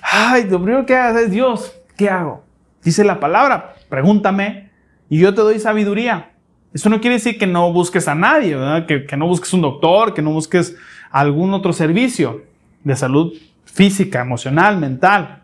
ay, 0.01 0.43
lo 0.49 0.61
primero 0.61 0.85
que 0.85 0.95
hagas 0.95 1.23
es 1.23 1.31
Dios, 1.31 1.73
¿qué 1.97 2.09
hago? 2.09 2.43
Dice 2.83 3.03
la 3.03 3.19
palabra, 3.19 3.75
pregúntame 3.89 4.69
y 5.09 5.19
yo 5.19 5.33
te 5.33 5.41
doy 5.41 5.59
sabiduría. 5.59 6.31
Eso 6.73 6.89
no 6.89 7.01
quiere 7.01 7.15
decir 7.15 7.39
que 7.39 7.47
no 7.47 7.73
busques 7.73 8.07
a 8.07 8.13
nadie, 8.13 8.55
Que, 8.87 9.17
no 9.17 9.27
busques 9.27 9.51
un 9.53 9.61
doctor, 9.61 10.13
que 10.13 10.21
no 10.21 10.31
busques 10.31 10.75
algún 11.09 11.53
otro 11.55 11.73
servicio 11.73 12.43
de 12.83 12.95
salud 12.95 13.33
física, 13.65 14.21
emocional, 14.21 14.77
mental. 14.77 15.41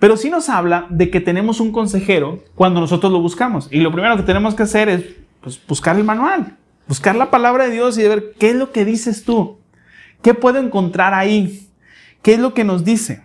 Pero 0.00 0.16
sí 0.16 0.30
nos 0.30 0.48
habla 0.48 0.86
de 0.88 1.10
que 1.10 1.20
tenemos 1.20 1.60
un 1.60 1.72
consejero 1.72 2.42
cuando 2.54 2.80
nosotros 2.80 3.12
lo 3.12 3.20
buscamos. 3.20 3.68
Y 3.70 3.80
lo 3.80 3.92
primero 3.92 4.16
que 4.16 4.22
tenemos 4.22 4.54
que 4.54 4.62
hacer 4.62 4.88
es 4.88 5.04
pues, 5.42 5.60
buscar 5.66 5.96
el 5.96 6.04
manual. 6.04 6.56
Buscar 6.88 7.16
la 7.16 7.30
palabra 7.30 7.64
de 7.64 7.72
Dios 7.72 7.98
y 7.98 8.02
ver 8.02 8.34
qué 8.38 8.50
es 8.50 8.56
lo 8.56 8.72
que 8.72 8.84
dices 8.84 9.24
tú. 9.24 9.58
¿Qué 10.22 10.34
puedo 10.34 10.58
encontrar 10.58 11.14
ahí? 11.14 11.68
¿Qué 12.22 12.34
es 12.34 12.38
lo 12.38 12.54
que 12.54 12.64
nos 12.64 12.84
dice? 12.84 13.22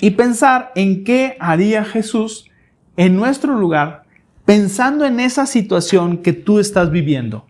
Y 0.00 0.10
pensar 0.10 0.72
en 0.74 1.04
qué 1.04 1.36
haría 1.40 1.84
Jesús 1.84 2.50
en 2.96 3.16
nuestro 3.16 3.54
lugar 3.54 4.04
pensando 4.48 5.04
en 5.04 5.20
esa 5.20 5.44
situación 5.44 6.22
que 6.22 6.32
tú 6.32 6.58
estás 6.58 6.90
viviendo. 6.90 7.44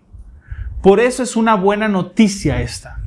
Por 0.83 0.99
eso 0.99 1.23
es 1.23 1.37
una 1.37 1.55
buena 1.55 1.87
noticia 1.87 2.61
esta. 2.61 3.01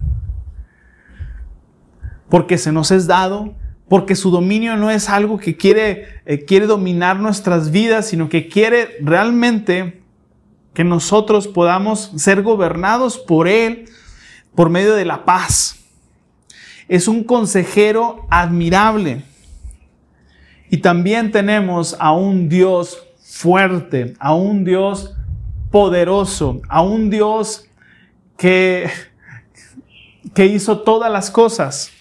Porque 2.30 2.58
se 2.58 2.72
nos 2.72 2.90
es 2.92 3.06
dado, 3.06 3.54
porque 3.90 4.16
su 4.16 4.32
dominio 4.32 4.78
no 4.78 4.90
es 4.90 5.10
algo 5.10 5.38
que 5.38 5.58
quiere, 5.58 6.06
eh, 6.26 6.46
quiere 6.46 6.68
dominar 6.68 7.20
nuestras 7.20 7.72
vidas, 7.72 8.08
sino 8.08 8.30
que 8.30 8.48
quiere 8.48 8.96
realmente 9.02 10.01
que 10.74 10.84
nosotros 10.84 11.48
podamos 11.48 12.12
ser 12.16 12.42
gobernados 12.42 13.18
por 13.18 13.48
Él 13.48 13.90
por 14.56 14.70
medio 14.70 14.96
de 14.96 15.06
la 15.06 15.26
paz. 15.26 15.78
Es 16.88 17.08
un 17.08 17.24
consejero 17.24 18.26
admirable. 18.30 19.24
Y 20.70 20.78
también 20.78 21.32
tenemos 21.32 21.96
a 22.00 22.14
un 22.14 22.48
Dios 22.48 23.04
fuerte, 23.22 24.14
a 24.20 24.34
un 24.34 24.64
Dios 24.64 25.14
poderoso, 25.70 26.62
a 26.70 26.82
un 26.82 27.10
Dios 27.10 27.66
que, 28.38 28.90
que 30.34 30.46
hizo 30.46 30.80
todas 30.80 31.12
las 31.12 31.30
cosas. 31.30 31.92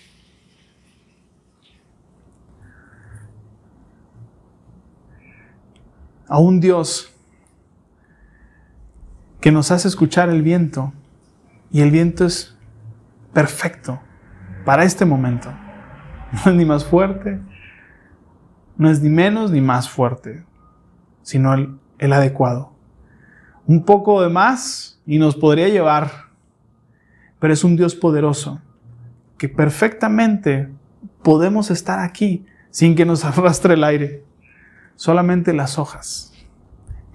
A 6.29 6.39
un 6.39 6.61
Dios 6.61 7.11
que 9.41 9.53
nos 9.53 9.71
hace 9.71 9.89
escuchar 9.89 10.29
el 10.29 10.43
viento. 10.43 10.93
Y 11.73 11.81
el 11.81 11.91
viento 11.91 12.27
es 12.27 12.57
perfecto 13.33 14.01
para 14.65 14.85
este 14.85 15.05
momento. 15.05 15.53
No 16.33 16.53
es 16.53 16.57
ni 16.57 16.65
más 16.65 16.85
fuerte, 16.85 17.41
no 18.77 18.89
es 18.89 19.03
ni 19.03 19.11
menos 19.11 19.51
ni 19.51 19.61
más 19.61 19.91
fuerte, 19.91 20.45
sino 21.23 21.53
el, 21.55 21.77
el 21.99 22.13
adecuado. 22.13 22.73
Un 23.67 23.85
poco 23.85 24.23
de 24.23 24.29
más 24.29 25.01
y 25.05 25.19
nos 25.19 25.35
podría 25.35 25.69
llevar, 25.69 26.09
pero 27.41 27.53
es 27.53 27.65
un 27.65 27.75
Dios 27.75 27.97
poderoso 27.97 28.61
que 29.39 29.49
perfectamente 29.49 30.69
podemos 31.25 31.73
estar 31.73 31.99
aquí 31.99 32.47
sin 32.71 32.95
que 32.95 33.05
nos 33.05 33.25
arrastre 33.25 33.75
el 33.75 33.83
aire, 33.83 34.23
solamente 34.95 35.53
las 35.53 35.81
hojas. 35.81 36.33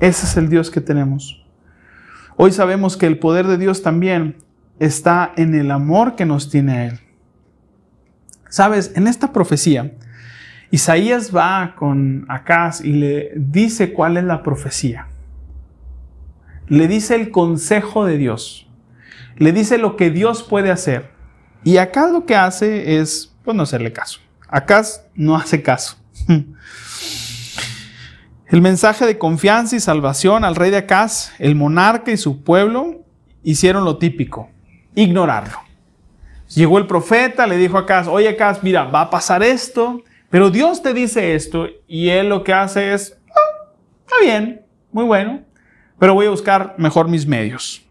Ese 0.01 0.25
es 0.25 0.35
el 0.35 0.49
Dios 0.49 0.69
que 0.69 0.81
tenemos. 0.81 1.44
Hoy 2.37 2.51
sabemos 2.51 2.97
que 2.97 3.05
el 3.05 3.17
poder 3.17 3.47
de 3.47 3.57
Dios 3.57 3.81
también 3.81 4.37
está 4.79 5.31
en 5.37 5.55
el 5.55 5.71
amor 5.71 6.15
que 6.15 6.25
nos 6.25 6.49
tiene 6.49 6.87
Él. 6.87 6.99
Sabes, 8.49 8.91
en 8.95 9.07
esta 9.07 9.31
profecía, 9.31 9.93
Isaías 10.69 11.33
va 11.33 11.75
con 11.77 12.25
Acaz 12.27 12.81
y 12.81 12.91
le 12.91 13.31
dice 13.35 13.93
cuál 13.93 14.17
es 14.17 14.25
la 14.25 14.43
profecía. 14.43 15.07
Le 16.67 16.87
dice 16.87 17.15
el 17.15 17.31
consejo 17.31 18.05
de 18.05 18.17
Dios. 18.17 18.67
Le 19.37 19.53
dice 19.53 19.77
lo 19.77 19.95
que 19.95 20.09
Dios 20.09 20.43
puede 20.43 20.71
hacer. 20.71 21.11
Y 21.63 21.77
Acaz 21.77 22.11
lo 22.11 22.25
que 22.25 22.35
hace 22.35 22.99
es, 22.99 23.33
pues, 23.43 23.55
no 23.55 23.63
hacerle 23.63 23.93
caso. 23.93 24.19
Acaz 24.49 25.05
no 25.15 25.37
hace 25.37 25.61
caso. 25.61 25.97
El 28.47 28.61
mensaje 28.61 29.07
de 29.07 29.17
confianza 29.17 29.75
y 29.75 29.79
salvación 29.79 30.45
al 30.45 30.55
rey 30.55 30.69
de 30.69 30.77
Acaz, 30.77 31.31
el 31.39 31.55
monarca 31.55 32.11
y 32.11 32.17
su 32.17 32.43
pueblo 32.43 33.03
hicieron 33.43 33.85
lo 33.85 33.97
típico, 33.97 34.49
ignorarlo. 34.93 35.57
Llegó 36.49 36.77
el 36.77 36.85
profeta, 36.85 37.47
le 37.47 37.57
dijo 37.57 37.77
a 37.77 37.81
Acaz, 37.81 38.07
oye 38.07 38.29
Acaz, 38.29 38.61
mira, 38.61 38.83
va 38.83 39.01
a 39.01 39.09
pasar 39.09 39.41
esto, 39.41 40.03
pero 40.29 40.51
Dios 40.51 40.83
te 40.83 40.93
dice 40.93 41.33
esto 41.33 41.67
y 41.87 42.09
él 42.09 42.29
lo 42.29 42.43
que 42.43 42.53
hace 42.53 42.93
es, 42.93 43.17
ah, 43.31 43.71
está 44.01 44.15
bien, 44.21 44.61
muy 44.91 45.05
bueno, 45.05 45.41
pero 45.97 46.13
voy 46.13 46.27
a 46.27 46.29
buscar 46.31 46.75
mejor 46.77 47.07
mis 47.07 47.25
medios. 47.25 47.83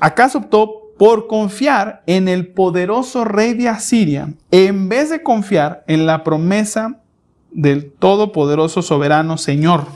Acaz 0.00 0.34
optó 0.36 0.94
por 0.98 1.26
confiar 1.26 2.02
en 2.06 2.28
el 2.28 2.46
poderoso 2.46 3.24
rey 3.24 3.52
de 3.52 3.68
Asiria 3.68 4.32
en 4.50 4.88
vez 4.88 5.10
de 5.10 5.22
confiar 5.22 5.84
en 5.86 6.06
la 6.06 6.24
promesa 6.24 7.02
del 7.50 7.90
todopoderoso 7.92 8.82
soberano 8.82 9.38
Señor. 9.38 9.86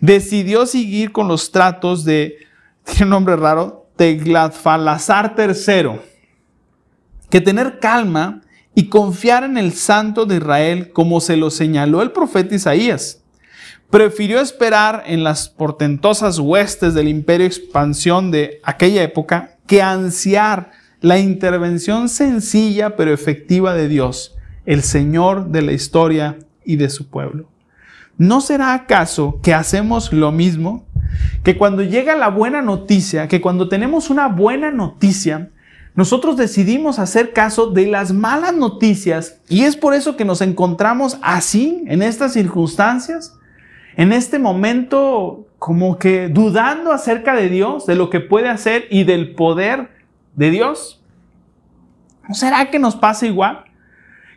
Decidió 0.00 0.66
seguir 0.66 1.12
con 1.12 1.28
los 1.28 1.50
tratos 1.50 2.04
de, 2.04 2.38
tiene 2.84 3.04
un 3.04 3.10
nombre 3.10 3.36
raro, 3.36 3.86
Teglatfalazar 3.96 5.34
III, 5.36 6.00
que 7.28 7.40
tener 7.40 7.78
calma 7.78 8.40
y 8.74 8.88
confiar 8.88 9.44
en 9.44 9.58
el 9.58 9.72
Santo 9.72 10.24
de 10.24 10.36
Israel 10.36 10.92
como 10.92 11.20
se 11.20 11.36
lo 11.36 11.50
señaló 11.50 12.00
el 12.02 12.12
profeta 12.12 12.54
Isaías. 12.54 13.22
Prefirió 13.90 14.40
esperar 14.40 15.02
en 15.06 15.24
las 15.24 15.48
portentosas 15.48 16.38
huestes 16.38 16.94
del 16.94 17.08
imperio 17.08 17.46
expansión 17.46 18.30
de 18.30 18.60
aquella 18.62 19.02
época 19.02 19.56
que 19.66 19.82
ansiar 19.82 20.70
la 21.00 21.18
intervención 21.18 22.08
sencilla 22.08 22.96
pero 22.96 23.12
efectiva 23.12 23.74
de 23.74 23.88
Dios, 23.88 24.36
el 24.66 24.82
Señor 24.82 25.48
de 25.48 25.62
la 25.62 25.72
historia 25.72 26.38
y 26.64 26.76
de 26.76 26.90
su 26.90 27.08
pueblo. 27.08 27.48
¿No 28.18 28.40
será 28.40 28.74
acaso 28.74 29.40
que 29.42 29.54
hacemos 29.54 30.12
lo 30.12 30.30
mismo? 30.30 30.84
Que 31.42 31.56
cuando 31.56 31.82
llega 31.82 32.14
la 32.16 32.28
buena 32.28 32.60
noticia, 32.60 33.28
que 33.28 33.40
cuando 33.40 33.68
tenemos 33.68 34.10
una 34.10 34.28
buena 34.28 34.70
noticia, 34.70 35.50
nosotros 35.94 36.36
decidimos 36.36 36.98
hacer 36.98 37.32
caso 37.32 37.70
de 37.70 37.86
las 37.86 38.12
malas 38.12 38.54
noticias 38.54 39.40
y 39.48 39.62
es 39.62 39.76
por 39.76 39.94
eso 39.94 40.16
que 40.16 40.24
nos 40.24 40.40
encontramos 40.40 41.18
así, 41.22 41.82
en 41.86 42.02
estas 42.02 42.34
circunstancias, 42.34 43.36
en 43.96 44.12
este 44.12 44.38
momento 44.38 45.46
como 45.58 45.98
que 45.98 46.28
dudando 46.28 46.92
acerca 46.92 47.34
de 47.34 47.48
Dios, 47.48 47.86
de 47.86 47.96
lo 47.96 48.08
que 48.08 48.20
puede 48.20 48.48
hacer 48.48 48.86
y 48.90 49.04
del 49.04 49.34
poder 49.34 49.90
de 50.36 50.50
Dios. 50.50 51.02
¿No 52.28 52.34
será 52.34 52.70
que 52.70 52.78
nos 52.78 52.96
pasa 52.96 53.26
igual? 53.26 53.64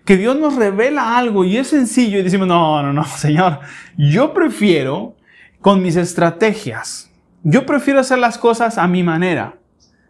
Que 0.06 0.18
Dios 0.18 0.38
nos 0.38 0.56
revela 0.56 1.18
algo 1.18 1.46
y 1.46 1.58
es 1.58 1.68
sencillo 1.68 2.20
y 2.20 2.24
decimos, 2.24 2.48
no, 2.48 2.82
no, 2.82 2.94
no, 2.94 3.04
Señor, 3.18 3.60
yo 3.98 4.34
prefiero 4.34 5.16
con 5.62 5.82
mis 5.82 5.96
estrategias, 5.96 7.10
yo 7.44 7.66
prefiero 7.66 8.00
hacer 8.00 8.20
las 8.20 8.38
cosas 8.38 8.78
a 8.78 8.88
mi 8.88 9.04
manera, 9.04 9.56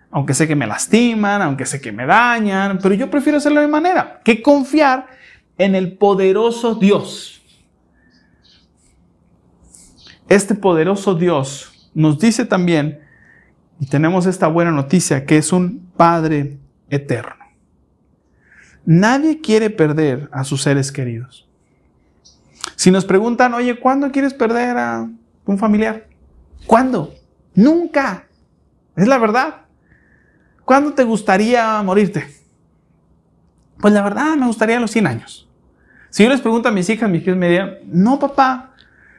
aunque 0.10 0.34
sé 0.34 0.48
que 0.48 0.56
me 0.56 0.68
lastiman, 0.68 1.42
aunque 1.42 1.66
sé 1.66 1.82
que 1.82 1.92
me 1.92 2.06
dañan, 2.06 2.80
pero 2.82 2.96
yo 2.96 3.10
prefiero 3.10 3.38
hacerlo 3.38 3.60
a 3.60 3.64
mi 3.64 3.72
manera, 3.72 4.22
que 4.24 4.42
confiar 4.42 5.08
en 5.58 5.76
el 5.76 5.94
poderoso 5.94 6.76
Dios. 6.76 7.42
Este 10.30 10.56
poderoso 10.56 11.14
Dios 11.16 11.92
nos 11.94 12.18
dice 12.20 12.46
también, 12.46 13.00
y 13.80 13.86
tenemos 13.86 14.26
esta 14.26 14.48
buena 14.48 14.72
noticia, 14.72 15.26
que 15.26 15.38
es 15.38 15.52
un 15.52 15.92
Padre 15.98 16.58
eterno. 16.90 17.43
Nadie 18.86 19.40
quiere 19.40 19.70
perder 19.70 20.30
a 20.32 20.44
sus 20.44 20.62
seres 20.62 20.92
queridos. 20.92 21.48
Si 22.76 22.92
nos 22.92 23.06
preguntan, 23.06 23.54
oye, 23.54 23.80
¿cuándo 23.80 24.12
quieres 24.12 24.34
perder 24.34 24.78
a 24.78 25.10
un 25.46 25.58
familiar? 25.58 26.08
¿Cuándo? 26.66 27.14
Nunca. 27.56 28.28
Es 28.96 29.08
la 29.08 29.18
verdad. 29.18 29.62
¿Cuándo 30.66 30.94
te 30.94 31.04
gustaría 31.04 31.82
morirte? 31.82 32.26
Pues 33.80 33.94
la 33.94 34.02
verdad 34.02 34.36
me 34.36 34.48
gustaría 34.48 34.78
a 34.78 34.80
los 34.80 34.92
100 34.92 35.08
años. 35.08 35.48
Si 36.10 36.24
yo 36.24 36.30
les 36.30 36.42
pregunto 36.42 36.70
a 36.70 36.72
mis 36.72 36.90
hijas, 36.90 37.10
mis 37.10 37.24
hijas 37.24 37.36
me 37.36 37.48
dirían, 37.48 37.78
no 37.86 38.20
papá, 38.20 38.74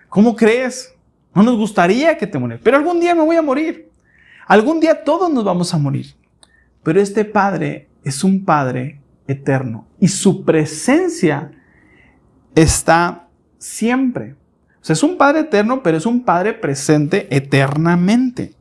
¿cómo 0.08 0.36
crees? 0.36 0.94
No 1.34 1.42
nos 1.42 1.56
gustaría 1.56 2.16
que 2.16 2.26
te 2.26 2.38
murieras, 2.38 2.62
pero 2.62 2.76
algún 2.76 3.00
día 3.00 3.14
me 3.14 3.22
voy 3.22 3.36
a 3.36 3.42
morir. 3.42 3.90
Algún 4.46 4.78
día 4.78 5.02
todos 5.04 5.32
nos 5.32 5.44
vamos 5.44 5.74
a 5.74 5.78
morir. 5.78 6.14
Pero 6.82 7.00
este 7.00 7.24
padre 7.24 7.88
es 8.04 8.22
un 8.22 8.44
padre 8.44 9.00
eterno 9.26 9.86
y 10.00 10.08
su 10.08 10.44
presencia 10.44 11.50
está 12.54 13.28
siempre. 13.58 14.34
O 14.80 14.84
sea, 14.84 14.94
es 14.94 15.02
un 15.02 15.16
Padre 15.16 15.40
eterno, 15.40 15.82
pero 15.82 15.96
es 15.96 16.06
un 16.06 16.24
Padre 16.24 16.52
presente 16.52 17.34
eternamente. 17.34 18.54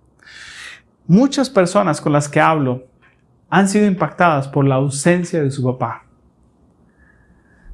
Muchas 1.06 1.50
personas 1.50 2.00
con 2.00 2.14
las 2.14 2.30
que 2.30 2.40
hablo 2.40 2.86
han 3.50 3.68
sido 3.68 3.86
impactadas 3.86 4.48
por 4.48 4.66
la 4.66 4.76
ausencia 4.76 5.44
de 5.44 5.52
su 5.52 5.64
papá. 5.64 6.06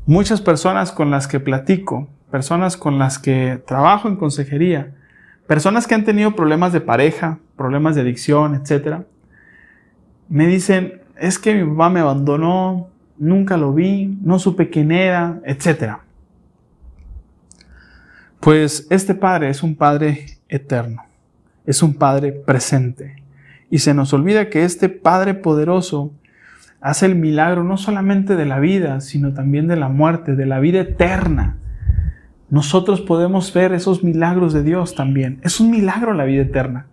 Muchas 0.06 0.42
personas 0.42 0.92
con 0.92 1.12
las 1.12 1.28
que 1.28 1.40
platico, 1.40 2.10
personas 2.32 2.76
con 2.76 2.98
las 2.98 3.20
que 3.20 3.62
trabajo 3.66 4.08
en 4.08 4.16
consejería, 4.16 4.96
personas 5.48 5.86
que 5.86 5.96
han 5.96 6.04
tenido 6.04 6.36
problemas 6.36 6.74
de 6.74 6.82
pareja, 6.82 7.38
problemas 7.56 7.96
de 7.96 8.02
adicción, 8.02 8.56
etc., 8.56 9.04
me 10.28 10.48
dicen, 10.48 11.02
es 11.20 11.40
que 11.40 11.54
mi 11.54 11.70
papá 11.70 11.90
me 11.90 12.00
abandonó, 12.00 12.90
nunca 13.18 13.58
lo 13.58 13.74
vi, 13.74 14.18
no 14.22 14.40
supe 14.40 14.70
quién 14.70 14.92
era, 14.92 15.40
etc. 15.46 15.98
Pues 18.40 18.88
este 18.90 19.14
Padre 19.14 19.50
es 19.50 19.62
un 19.62 19.76
Padre 19.76 20.26
eterno, 20.48 21.04
es 21.66 21.84
un 21.84 21.94
Padre 21.94 22.32
presente. 22.32 23.22
Y 23.70 23.80
se 23.80 23.94
nos 23.94 24.14
olvida 24.14 24.50
que 24.50 24.64
este 24.64 24.90
Padre 24.90 25.34
poderoso 25.34 26.12
hace 26.82 27.06
el 27.06 27.16
milagro 27.16 27.64
no 27.64 27.78
solamente 27.78 28.36
de 28.36 28.46
la 28.46 28.60
vida, 28.60 29.02
sino 29.02 29.34
también 29.34 29.68
de 29.68 29.76
la 29.76 29.90
muerte, 29.90 30.36
de 30.36 30.46
la 30.46 30.60
vida 30.60 30.80
eterna. 30.80 31.58
Nosotros 32.50 33.02
podemos 33.02 33.54
ver 33.54 33.74
esos 33.74 34.04
milagros 34.04 34.54
de 34.54 34.64
Dios 34.64 34.96
también. 34.96 35.40
Es 35.44 35.60
un 35.60 35.70
milagro 35.70 36.14
la 36.14 36.24
vida 36.24 36.42
eterna. 36.44 36.88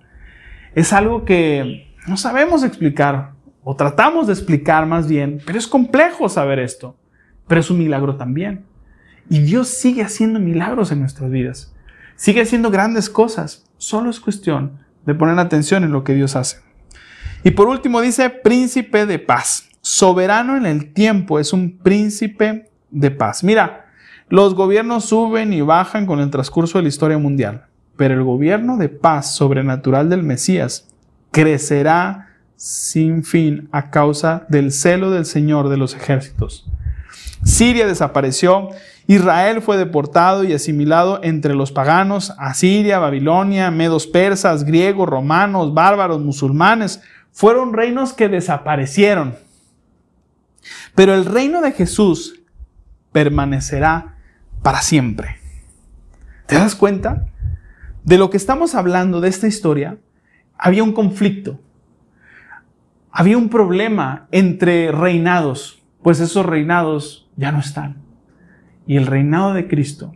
Es 0.74 0.92
algo 0.92 1.24
que 1.24 1.86
no 2.06 2.16
sabemos 2.18 2.62
explicar 2.62 3.35
o 3.68 3.74
tratamos 3.74 4.28
de 4.28 4.32
explicar 4.32 4.86
más 4.86 5.08
bien, 5.08 5.40
pero 5.44 5.58
es 5.58 5.66
complejo 5.66 6.28
saber 6.28 6.60
esto, 6.60 6.96
pero 7.48 7.60
es 7.60 7.68
un 7.68 7.78
milagro 7.78 8.14
también. 8.14 8.64
Y 9.28 9.40
Dios 9.40 9.66
sigue 9.66 10.04
haciendo 10.04 10.38
milagros 10.38 10.92
en 10.92 11.00
nuestras 11.00 11.32
vidas, 11.32 11.74
sigue 12.14 12.42
haciendo 12.42 12.70
grandes 12.70 13.10
cosas, 13.10 13.68
solo 13.76 14.08
es 14.08 14.20
cuestión 14.20 14.78
de 15.04 15.16
poner 15.16 15.36
atención 15.40 15.82
en 15.82 15.90
lo 15.90 16.04
que 16.04 16.14
Dios 16.14 16.36
hace. 16.36 16.58
Y 17.42 17.50
por 17.50 17.66
último 17.66 18.00
dice, 18.00 18.30
príncipe 18.30 19.04
de 19.04 19.18
paz, 19.18 19.68
soberano 19.80 20.56
en 20.56 20.64
el 20.64 20.92
tiempo, 20.92 21.40
es 21.40 21.52
un 21.52 21.76
príncipe 21.76 22.70
de 22.92 23.10
paz. 23.10 23.42
Mira, 23.42 23.86
los 24.28 24.54
gobiernos 24.54 25.06
suben 25.06 25.52
y 25.52 25.62
bajan 25.62 26.06
con 26.06 26.20
el 26.20 26.30
transcurso 26.30 26.78
de 26.78 26.82
la 26.82 26.88
historia 26.88 27.18
mundial, 27.18 27.66
pero 27.96 28.14
el 28.14 28.22
gobierno 28.22 28.76
de 28.76 28.90
paz 28.90 29.34
sobrenatural 29.34 30.08
del 30.08 30.22
Mesías 30.22 30.88
crecerá 31.32 32.25
sin 32.56 33.24
fin 33.24 33.68
a 33.72 33.90
causa 33.90 34.46
del 34.48 34.72
celo 34.72 35.10
del 35.10 35.26
Señor 35.26 35.68
de 35.68 35.76
los 35.76 35.94
ejércitos. 35.94 36.66
Siria 37.44 37.86
desapareció, 37.86 38.70
Israel 39.06 39.62
fue 39.62 39.76
deportado 39.76 40.42
y 40.42 40.52
asimilado 40.52 41.20
entre 41.22 41.54
los 41.54 41.70
paganos, 41.70 42.34
Asiria, 42.38 42.98
Babilonia, 42.98 43.70
medos 43.70 44.06
persas, 44.06 44.64
griegos, 44.64 45.08
romanos, 45.08 45.74
bárbaros, 45.74 46.20
musulmanes, 46.20 47.00
fueron 47.30 47.72
reinos 47.72 48.12
que 48.12 48.28
desaparecieron. 48.28 49.36
Pero 50.94 51.14
el 51.14 51.24
reino 51.24 51.60
de 51.60 51.72
Jesús 51.72 52.40
permanecerá 53.12 54.16
para 54.62 54.82
siempre. 54.82 55.36
¿Te 56.46 56.56
das 56.56 56.74
cuenta? 56.74 57.26
De 58.02 58.18
lo 58.18 58.30
que 58.30 58.36
estamos 58.36 58.74
hablando 58.74 59.20
de 59.20 59.28
esta 59.28 59.46
historia, 59.46 59.98
había 60.56 60.82
un 60.82 60.92
conflicto 60.92 61.60
había 63.18 63.38
un 63.38 63.48
problema 63.48 64.28
entre 64.30 64.92
reinados, 64.92 65.82
pues 66.02 66.20
esos 66.20 66.44
reinados 66.44 67.26
ya 67.36 67.50
no 67.50 67.60
están. 67.60 67.96
Y 68.86 68.98
el 68.98 69.06
reinado 69.06 69.54
de 69.54 69.68
Cristo, 69.68 70.14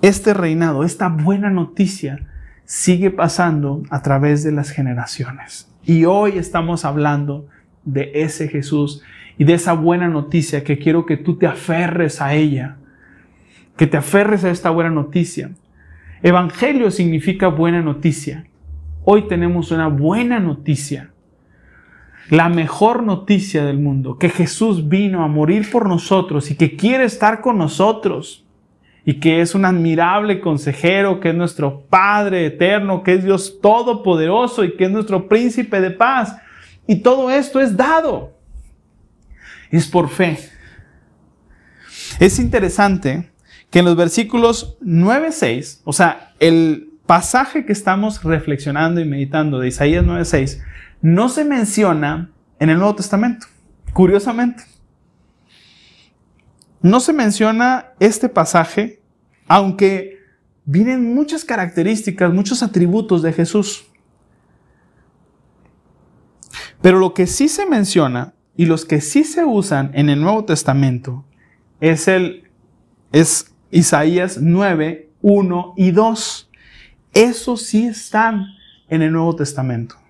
este 0.00 0.32
reinado, 0.32 0.82
esta 0.82 1.10
buena 1.10 1.50
noticia, 1.50 2.26
sigue 2.64 3.10
pasando 3.10 3.82
a 3.90 4.00
través 4.00 4.42
de 4.44 4.50
las 4.50 4.70
generaciones. 4.70 5.70
Y 5.84 6.06
hoy 6.06 6.38
estamos 6.38 6.86
hablando 6.86 7.48
de 7.84 8.10
ese 8.14 8.48
Jesús 8.48 9.02
y 9.36 9.44
de 9.44 9.52
esa 9.52 9.74
buena 9.74 10.08
noticia 10.08 10.64
que 10.64 10.78
quiero 10.78 11.04
que 11.04 11.18
tú 11.18 11.36
te 11.36 11.46
aferres 11.46 12.22
a 12.22 12.32
ella. 12.32 12.78
que 13.76 13.86
te 13.86 13.98
aferres 13.98 14.44
a 14.44 14.50
esta 14.50 14.70
buena 14.70 14.90
noticia. 14.90 15.50
Evangelio 16.22 16.90
significa 16.90 17.48
buena 17.48 17.82
noticia. 17.82 18.44
Hoy 19.04 19.28
tenemos 19.28 19.70
una 19.70 19.88
buena 19.88 20.40
noticia. 20.40 21.11
La 22.30 22.48
mejor 22.48 23.02
noticia 23.02 23.64
del 23.64 23.78
mundo, 23.78 24.18
que 24.18 24.28
Jesús 24.28 24.88
vino 24.88 25.22
a 25.22 25.28
morir 25.28 25.70
por 25.70 25.88
nosotros 25.88 26.50
y 26.50 26.56
que 26.56 26.76
quiere 26.76 27.04
estar 27.04 27.40
con 27.40 27.58
nosotros 27.58 28.44
y 29.04 29.14
que 29.14 29.40
es 29.40 29.54
un 29.54 29.64
admirable 29.64 30.40
consejero, 30.40 31.18
que 31.20 31.30
es 31.30 31.34
nuestro 31.34 31.82
Padre 31.88 32.46
eterno, 32.46 33.02
que 33.02 33.14
es 33.14 33.24
Dios 33.24 33.58
todopoderoso 33.60 34.64
y 34.64 34.76
que 34.76 34.84
es 34.84 34.90
nuestro 34.90 35.28
príncipe 35.28 35.80
de 35.80 35.90
paz. 35.90 36.36
Y 36.86 36.96
todo 36.96 37.30
esto 37.30 37.60
es 37.60 37.76
dado. 37.76 38.32
Es 39.70 39.88
por 39.88 40.08
fe. 40.08 40.38
Es 42.20 42.38
interesante 42.38 43.30
que 43.70 43.80
en 43.80 43.86
los 43.86 43.96
versículos 43.96 44.76
9, 44.80 45.32
6, 45.32 45.82
o 45.84 45.92
sea, 45.92 46.34
el 46.38 46.90
pasaje 47.06 47.64
que 47.64 47.72
estamos 47.72 48.22
reflexionando 48.22 49.00
y 49.00 49.04
meditando 49.04 49.58
de 49.58 49.68
Isaías 49.68 50.04
9, 50.06 50.24
6, 50.24 50.62
no 51.02 51.28
se 51.28 51.44
menciona 51.44 52.30
en 52.58 52.70
el 52.70 52.78
Nuevo 52.78 52.94
Testamento, 52.94 53.46
curiosamente. 53.92 54.64
No 56.80 57.00
se 57.00 57.12
menciona 57.12 57.88
este 58.00 58.28
pasaje, 58.28 59.00
aunque 59.46 60.18
vienen 60.64 61.14
muchas 61.14 61.44
características, 61.44 62.32
muchos 62.32 62.62
atributos 62.62 63.22
de 63.22 63.32
Jesús. 63.32 63.84
Pero 66.80 66.98
lo 66.98 67.14
que 67.14 67.26
sí 67.26 67.48
se 67.48 67.66
menciona 67.66 68.34
y 68.56 68.66
los 68.66 68.84
que 68.84 69.00
sí 69.00 69.24
se 69.24 69.44
usan 69.44 69.90
en 69.94 70.08
el 70.08 70.20
Nuevo 70.20 70.44
Testamento 70.44 71.24
es 71.80 72.08
el 72.08 72.48
es 73.12 73.54
Isaías 73.70 74.38
9, 74.40 75.10
1 75.20 75.74
y 75.76 75.90
2. 75.90 76.50
Esos 77.14 77.62
sí 77.62 77.86
están 77.86 78.46
en 78.88 79.02
el 79.02 79.12
Nuevo 79.12 79.36
Testamento. 79.36 80.01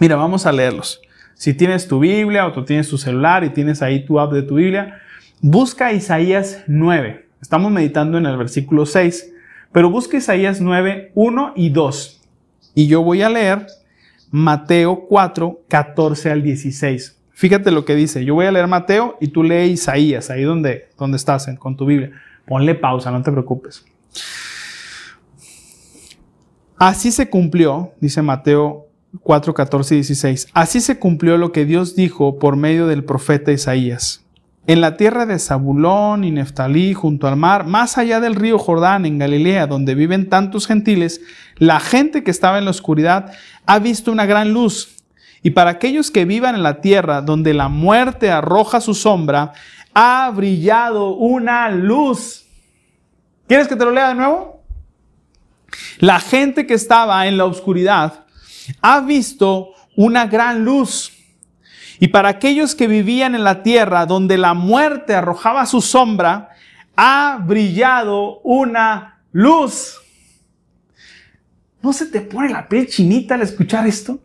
Mira, 0.00 0.16
vamos 0.16 0.46
a 0.46 0.52
leerlos. 0.52 1.00
Si 1.34 1.54
tienes 1.54 1.86
tu 1.86 1.98
Biblia 2.00 2.46
o 2.46 2.52
tú 2.52 2.64
tienes 2.64 2.88
tu 2.88 2.98
celular 2.98 3.44
y 3.44 3.50
tienes 3.50 3.82
ahí 3.82 4.04
tu 4.04 4.18
app 4.18 4.32
de 4.32 4.42
tu 4.42 4.56
Biblia, 4.56 5.00
busca 5.40 5.92
Isaías 5.92 6.62
9. 6.66 7.26
Estamos 7.40 7.70
meditando 7.70 8.18
en 8.18 8.26
el 8.26 8.36
versículo 8.36 8.86
6, 8.86 9.32
pero 9.72 9.90
busca 9.90 10.16
Isaías 10.16 10.60
9, 10.60 11.12
1 11.14 11.52
y 11.56 11.70
2. 11.70 12.20
Y 12.74 12.86
yo 12.86 13.02
voy 13.02 13.22
a 13.22 13.28
leer 13.28 13.66
Mateo 14.30 15.06
4, 15.08 15.60
14 15.68 16.30
al 16.30 16.42
16. 16.42 17.20
Fíjate 17.32 17.70
lo 17.70 17.84
que 17.84 17.94
dice. 17.94 18.24
Yo 18.24 18.34
voy 18.34 18.46
a 18.46 18.52
leer 18.52 18.66
Mateo 18.66 19.16
y 19.20 19.28
tú 19.28 19.42
lee 19.42 19.72
Isaías, 19.72 20.30
ahí 20.30 20.42
donde, 20.42 20.88
donde 20.98 21.16
estás 21.16 21.48
con 21.58 21.76
tu 21.76 21.86
Biblia. 21.86 22.12
Ponle 22.46 22.74
pausa, 22.74 23.10
no 23.10 23.22
te 23.22 23.30
preocupes. 23.30 23.84
Así 26.76 27.12
se 27.12 27.30
cumplió, 27.30 27.92
dice 28.00 28.22
Mateo 28.22 28.83
4, 29.22 29.54
14 29.54 29.94
y 29.94 29.98
16. 29.98 30.48
Así 30.52 30.80
se 30.80 30.98
cumplió 30.98 31.36
lo 31.36 31.52
que 31.52 31.64
Dios 31.64 31.94
dijo 31.94 32.38
por 32.38 32.56
medio 32.56 32.86
del 32.86 33.04
profeta 33.04 33.52
Isaías. 33.52 34.24
En 34.66 34.80
la 34.80 34.96
tierra 34.96 35.26
de 35.26 35.38
Zabulón 35.38 36.24
y 36.24 36.30
Neftalí, 36.30 36.94
junto 36.94 37.28
al 37.28 37.36
mar, 37.36 37.66
más 37.66 37.98
allá 37.98 38.18
del 38.18 38.34
río 38.34 38.58
Jordán, 38.58 39.04
en 39.04 39.18
Galilea, 39.18 39.66
donde 39.66 39.94
viven 39.94 40.30
tantos 40.30 40.66
gentiles, 40.66 41.20
la 41.56 41.80
gente 41.80 42.24
que 42.24 42.30
estaba 42.30 42.56
en 42.56 42.64
la 42.64 42.70
oscuridad 42.70 43.32
ha 43.66 43.78
visto 43.78 44.10
una 44.10 44.24
gran 44.24 44.54
luz. 44.54 45.04
Y 45.42 45.50
para 45.50 45.70
aquellos 45.70 46.10
que 46.10 46.24
vivan 46.24 46.54
en 46.54 46.62
la 46.62 46.80
tierra 46.80 47.20
donde 47.20 47.52
la 47.52 47.68
muerte 47.68 48.30
arroja 48.30 48.80
su 48.80 48.94
sombra, 48.94 49.52
ha 49.92 50.30
brillado 50.34 51.10
una 51.10 51.68
luz. 51.68 52.46
¿Quieres 53.46 53.68
que 53.68 53.76
te 53.76 53.84
lo 53.84 53.90
lea 53.90 54.08
de 54.08 54.14
nuevo? 54.14 54.62
La 55.98 56.20
gente 56.20 56.66
que 56.66 56.72
estaba 56.72 57.26
en 57.26 57.36
la 57.36 57.44
oscuridad 57.44 58.23
ha 58.80 59.00
visto 59.00 59.70
una 59.96 60.26
gran 60.26 60.64
luz. 60.64 61.12
Y 62.00 62.08
para 62.08 62.28
aquellos 62.28 62.74
que 62.74 62.88
vivían 62.88 63.34
en 63.34 63.44
la 63.44 63.62
tierra 63.62 64.06
donde 64.06 64.38
la 64.38 64.54
muerte 64.54 65.14
arrojaba 65.14 65.66
su 65.66 65.80
sombra, 65.80 66.50
ha 66.96 67.38
brillado 67.44 68.40
una 68.40 69.22
luz. 69.32 70.00
¿No 71.82 71.92
se 71.92 72.06
te 72.06 72.20
pone 72.20 72.50
la 72.50 72.68
piel 72.68 72.88
chinita 72.88 73.34
al 73.34 73.42
escuchar 73.42 73.86
esto? 73.86 74.20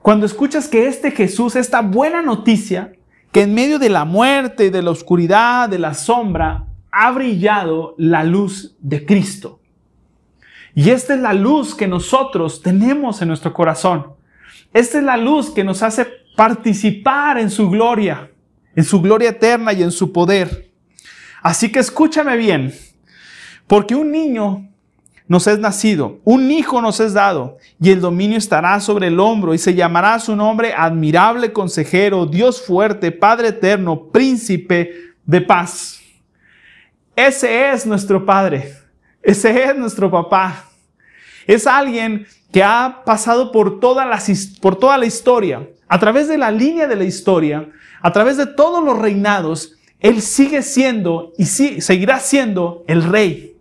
Cuando 0.00 0.26
escuchas 0.26 0.68
que 0.68 0.86
este 0.86 1.10
Jesús, 1.10 1.56
esta 1.56 1.80
buena 1.80 2.22
noticia, 2.22 2.92
que 3.32 3.42
en 3.42 3.54
medio 3.54 3.78
de 3.78 3.88
la 3.88 4.04
muerte 4.04 4.70
de 4.70 4.82
la 4.82 4.92
oscuridad, 4.92 5.68
de 5.68 5.78
la 5.78 5.94
sombra, 5.94 6.66
ha 6.92 7.10
brillado 7.10 7.94
la 7.98 8.22
luz 8.22 8.76
de 8.80 9.04
Cristo. 9.04 9.60
Y 10.78 10.90
esta 10.90 11.14
es 11.14 11.20
la 11.20 11.32
luz 11.32 11.74
que 11.74 11.88
nosotros 11.88 12.60
tenemos 12.60 13.22
en 13.22 13.28
nuestro 13.28 13.54
corazón. 13.54 14.08
Esta 14.74 14.98
es 14.98 15.04
la 15.04 15.16
luz 15.16 15.50
que 15.50 15.64
nos 15.64 15.82
hace 15.82 16.06
participar 16.36 17.38
en 17.38 17.50
su 17.50 17.70
gloria, 17.70 18.30
en 18.74 18.84
su 18.84 19.00
gloria 19.00 19.30
eterna 19.30 19.72
y 19.72 19.82
en 19.82 19.90
su 19.90 20.12
poder. 20.12 20.70
Así 21.42 21.72
que 21.72 21.78
escúchame 21.78 22.36
bien, 22.36 22.74
porque 23.66 23.94
un 23.94 24.12
niño 24.12 24.68
nos 25.26 25.46
es 25.46 25.58
nacido, 25.58 26.20
un 26.24 26.50
hijo 26.50 26.82
nos 26.82 27.00
es 27.00 27.14
dado, 27.14 27.56
y 27.80 27.90
el 27.90 28.02
dominio 28.02 28.36
estará 28.36 28.78
sobre 28.78 29.06
el 29.06 29.18
hombro, 29.18 29.54
y 29.54 29.58
se 29.58 29.74
llamará 29.74 30.18
su 30.18 30.36
nombre 30.36 30.74
admirable 30.76 31.54
consejero, 31.54 32.26
Dios 32.26 32.60
fuerte, 32.60 33.12
Padre 33.12 33.48
eterno, 33.48 34.08
príncipe 34.12 34.92
de 35.24 35.40
paz. 35.40 36.02
Ese 37.16 37.70
es 37.72 37.86
nuestro 37.86 38.26
Padre, 38.26 38.74
ese 39.22 39.64
es 39.64 39.74
nuestro 39.74 40.10
papá. 40.10 40.65
Es 41.46 41.66
alguien 41.66 42.26
que 42.52 42.62
ha 42.62 43.02
pasado 43.04 43.52
por 43.52 43.80
toda, 43.80 44.04
la 44.04 45.06
historia, 45.06 45.68
a 45.88 45.98
través 45.98 46.28
de 46.28 46.38
la 46.38 46.50
línea 46.50 46.86
de 46.86 46.96
la 46.96 47.04
historia, 47.04 47.68
a 48.00 48.12
través 48.12 48.36
de 48.36 48.46
todos 48.46 48.84
los 48.84 48.98
reinados, 48.98 49.74
Él 50.00 50.20
sigue 50.20 50.62
siendo 50.62 51.32
y 51.38 51.46
seguirá 51.46 52.20
siendo 52.20 52.84
el 52.86 53.02
rey 53.02 53.56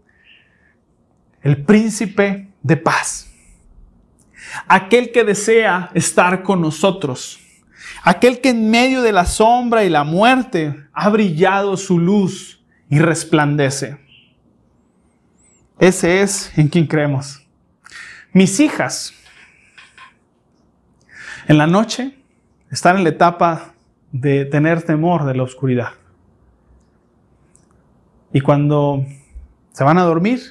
el 1.46 1.64
príncipe 1.64 2.48
de 2.64 2.76
paz. 2.76 3.32
Aquel 4.68 5.12
que 5.12 5.24
desea 5.24 5.92
estar 5.94 6.42
con 6.42 6.60
nosotros. 6.60 7.40
Aquel 8.04 8.42
que 8.42 8.50
en 8.50 8.72
medio 8.72 9.04
de 9.04 9.12
la 9.12 9.26
sombra 9.26 9.86
y 9.86 9.90
la 9.90 10.04
muerte 10.04 10.76
ha 10.92 11.08
brillado 11.10 11.78
su 11.78 12.00
luz 12.00 12.64
y 12.90 12.98
resplandece. 12.98 14.00
Ese 15.78 16.22
es 16.22 16.52
en 16.58 16.68
quien 16.68 16.88
creemos. 16.88 17.45
Mis 18.36 18.60
hijas, 18.60 19.14
en 21.48 21.58
la 21.58 21.68
noche, 21.68 22.22
están 22.70 22.98
en 22.98 23.06
la 23.06 23.12
etapa 23.12 23.72
de 24.12 24.44
tener 24.44 24.82
temor 24.82 25.24
de 25.24 25.36
la 25.36 25.44
oscuridad. 25.44 25.92
Y 28.34 28.42
cuando 28.42 29.06
se 29.72 29.86
van 29.86 29.98
a 30.00 30.04
dormir, 30.04 30.42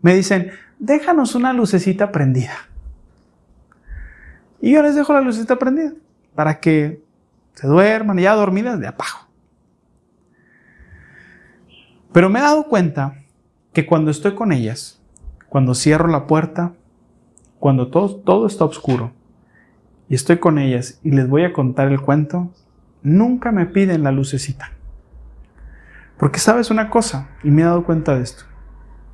me 0.00 0.14
dicen, 0.14 0.52
déjanos 0.78 1.34
una 1.34 1.52
lucecita 1.52 2.12
prendida. 2.12 2.54
Y 4.60 4.70
yo 4.70 4.82
les 4.84 4.94
dejo 4.94 5.12
la 5.12 5.20
lucecita 5.20 5.58
prendida 5.58 5.90
para 6.36 6.60
que 6.60 7.02
se 7.54 7.66
duerman 7.66 8.18
ya 8.18 8.36
dormidas 8.36 8.78
de 8.78 8.86
apago. 8.86 9.26
Pero 12.12 12.30
me 12.30 12.38
he 12.38 12.42
dado 12.42 12.68
cuenta 12.68 13.24
que 13.72 13.86
cuando 13.86 14.12
estoy 14.12 14.36
con 14.36 14.52
ellas, 14.52 15.02
cuando 15.48 15.74
cierro 15.74 16.06
la 16.06 16.28
puerta, 16.28 16.74
cuando 17.64 17.88
todo, 17.88 18.16
todo 18.16 18.46
está 18.46 18.66
oscuro 18.66 19.14
y 20.10 20.14
estoy 20.14 20.36
con 20.36 20.58
ellas 20.58 21.00
y 21.02 21.12
les 21.12 21.26
voy 21.26 21.44
a 21.44 21.54
contar 21.54 21.90
el 21.90 21.98
cuento, 21.98 22.52
nunca 23.02 23.52
me 23.52 23.64
piden 23.64 24.02
la 24.02 24.12
lucecita. 24.12 24.72
Porque 26.18 26.40
sabes 26.40 26.70
una 26.70 26.90
cosa, 26.90 27.30
y 27.42 27.50
me 27.50 27.62
he 27.62 27.64
dado 27.64 27.84
cuenta 27.84 28.14
de 28.16 28.22
esto, 28.22 28.44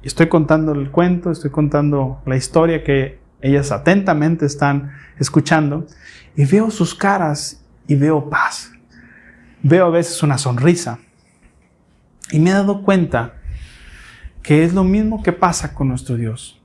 estoy 0.02 0.28
contando 0.28 0.72
el 0.72 0.90
cuento, 0.90 1.30
estoy 1.30 1.52
contando 1.52 2.22
la 2.26 2.34
historia 2.34 2.82
que 2.82 3.20
ellas 3.40 3.70
atentamente 3.70 4.46
están 4.46 4.94
escuchando 5.20 5.86
y 6.34 6.44
veo 6.44 6.72
sus 6.72 6.92
caras 6.92 7.64
y 7.86 7.94
veo 7.94 8.30
paz. 8.30 8.72
Veo 9.62 9.86
a 9.86 9.90
veces 9.90 10.24
una 10.24 10.38
sonrisa. 10.38 10.98
Y 12.32 12.40
me 12.40 12.50
he 12.50 12.54
dado 12.54 12.82
cuenta 12.82 13.34
que 14.42 14.64
es 14.64 14.74
lo 14.74 14.82
mismo 14.82 15.22
que 15.22 15.32
pasa 15.32 15.72
con 15.72 15.86
nuestro 15.86 16.16
Dios. 16.16 16.59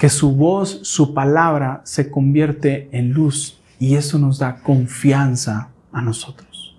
Que 0.00 0.08
su 0.08 0.34
voz, 0.34 0.80
su 0.82 1.14
palabra 1.14 1.82
se 1.84 2.10
convierte 2.10 2.88
en 2.90 3.12
luz 3.12 3.60
y 3.78 3.94
eso 3.94 4.18
nos 4.18 4.40
da 4.40 4.56
confianza 4.56 5.68
a 5.92 6.02
nosotros. 6.02 6.76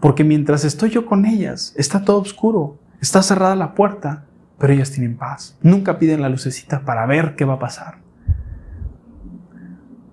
Porque 0.00 0.24
mientras 0.24 0.64
estoy 0.64 0.90
yo 0.90 1.04
con 1.04 1.26
ellas, 1.26 1.74
está 1.76 2.04
todo 2.04 2.20
oscuro, 2.20 2.78
Está 3.00 3.22
cerrada 3.22 3.54
la 3.56 3.74
puerta, 3.74 4.24
pero 4.58 4.72
ellas 4.72 4.90
tienen 4.90 5.16
paz. 5.16 5.56
Nunca 5.62 5.98
piden 5.98 6.22
la 6.22 6.28
lucecita 6.28 6.80
para 6.80 7.06
ver 7.06 7.36
qué 7.36 7.44
va 7.44 7.54
a 7.54 7.58
pasar. 7.58 7.98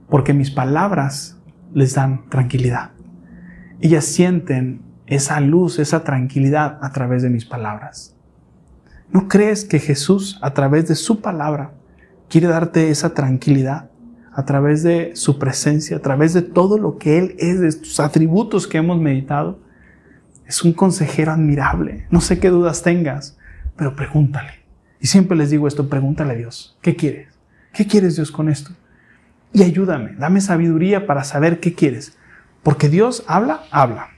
Porque 0.10 0.34
mis 0.34 0.52
palabras 0.52 1.40
les 1.74 1.96
dan 1.96 2.30
tranquilidad. 2.30 2.92
Ellas 3.80 4.06
sienten 4.06 4.82
esa 5.08 5.40
luz, 5.40 5.80
esa 5.80 6.04
tranquilidad 6.04 6.78
a 6.82 6.92
través 6.92 7.24
de 7.24 7.30
mis 7.30 7.46
palabras. 7.46 8.16
¿No 9.14 9.28
crees 9.28 9.64
que 9.64 9.80
Jesús 9.80 10.40
a 10.42 10.56
través 10.56 10.88
de 10.88 10.96
su 10.96 11.22
palabra 11.22 11.72
quiere 12.30 12.48
darte 12.48 12.90
esa 12.90 13.14
tranquilidad? 13.14 13.92
A 14.34 14.44
través 14.44 14.82
de 14.82 15.12
su 15.16 15.38
presencia, 15.38 15.98
a 15.98 16.00
través 16.00 16.34
de 16.34 16.42
todo 16.42 16.80
lo 16.80 16.98
que 16.98 17.20
Él 17.20 17.36
es, 17.38 17.60
de 17.60 17.72
sus 17.72 18.00
atributos 18.00 18.66
que 18.66 18.80
hemos 18.80 19.00
meditado. 19.00 19.60
Es 20.48 20.64
un 20.64 20.74
consejero 20.74 21.32
admirable. 21.32 22.08
No 22.10 22.22
sé 22.22 22.40
qué 22.40 22.50
dudas 22.50 22.82
tengas, 22.82 23.38
pero 23.76 23.96
pregúntale. 23.96 24.64
Y 25.00 25.06
siempre 25.06 25.38
les 25.38 25.52
digo 25.52 25.68
esto, 25.68 25.90
pregúntale 25.90 26.34
a 26.34 26.38
Dios, 26.38 26.76
¿qué 26.82 26.96
quieres? 26.96 27.28
¿Qué 27.72 27.86
quieres 27.86 28.16
Dios 28.16 28.32
con 28.32 28.50
esto? 28.50 28.72
Y 29.54 29.62
ayúdame, 29.62 30.16
dame 30.18 30.42
sabiduría 30.42 31.06
para 31.06 31.24
saber 31.24 31.60
qué 31.60 31.76
quieres. 31.76 32.18
Porque 32.64 32.90
Dios 32.90 33.24
habla, 33.28 33.62
habla. 33.70 34.10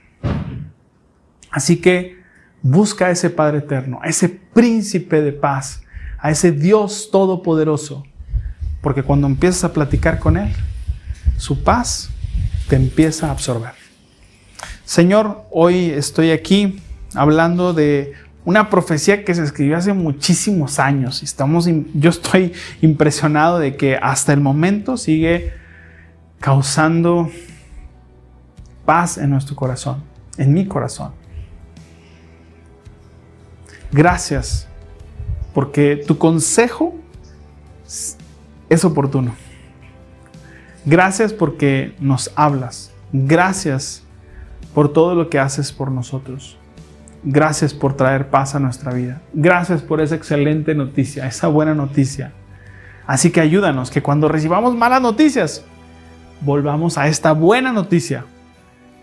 Así 1.52 1.82
que 1.82 2.24
busca 2.66 3.06
a 3.06 3.12
ese 3.12 3.30
Padre 3.30 3.60
eterno, 3.60 4.00
a 4.02 4.08
ese 4.08 4.28
príncipe 4.28 5.22
de 5.22 5.32
paz, 5.32 5.84
a 6.18 6.32
ese 6.32 6.52
Dios 6.52 7.10
todopoderoso. 7.12 8.04
Porque 8.82 9.04
cuando 9.04 9.28
empiezas 9.28 9.66
a 9.66 9.74
platicar 9.74 10.18
con 10.18 10.36
Él, 10.36 10.52
su 11.38 11.64
paz 11.64 12.10
te 12.68 12.76
empieza 12.76 13.28
a 13.28 13.32
absorber. 13.32 13.74
Señor, 14.84 15.44
hoy 15.52 15.92
estoy 15.92 16.32
aquí 16.32 16.82
hablando 17.14 17.72
de 17.72 18.14
una 18.46 18.72
profecía 18.72 19.24
que 19.24 19.36
se 19.36 19.44
escribió 19.44 19.78
hace 19.78 19.94
muchísimos 19.94 20.80
años. 20.80 21.22
Estamos, 21.22 21.70
yo 21.94 22.10
estoy 22.10 22.52
impresionado 22.82 23.60
de 23.60 23.76
que 23.76 23.96
hasta 23.96 24.34
el 24.34 24.42
momento 24.42 24.98
sigue 24.98 25.54
causando 26.40 27.30
paz 28.86 29.20
en 29.20 29.30
nuestro 29.30 29.56
corazón, 29.56 30.04
en 30.38 30.52
mi 30.52 30.66
corazón. 30.66 31.25
Gracias, 33.96 34.68
porque 35.54 35.96
tu 35.96 36.18
consejo 36.18 36.96
es 38.68 38.84
oportuno. 38.84 39.34
Gracias 40.84 41.32
porque 41.32 41.96
nos 42.02 42.30
hablas. 42.36 42.92
Gracias 43.14 44.04
por 44.74 44.92
todo 44.92 45.16
lo 45.16 45.30
que 45.30 45.40
haces 45.40 45.72
por 45.72 45.92
nosotros. 45.92 46.58
Gracias 47.24 47.74
por 47.74 47.96
traer 47.96 48.30
paz 48.30 48.54
a 48.54 48.60
nuestra 48.60 48.92
vida. 48.92 49.22
Gracias 49.32 49.82
por 49.82 50.02
esa 50.02 50.16
excelente 50.16 50.76
noticia, 50.76 51.26
esa 51.26 51.48
buena 51.48 51.74
noticia. 51.74 52.34
Así 53.08 53.32
que 53.32 53.40
ayúdanos 53.40 53.92
que 53.92 54.04
cuando 54.04 54.28
recibamos 54.28 54.76
malas 54.76 55.02
noticias, 55.02 55.64
volvamos 56.42 56.98
a 56.98 57.08
esta 57.08 57.32
buena 57.32 57.72
noticia, 57.72 58.26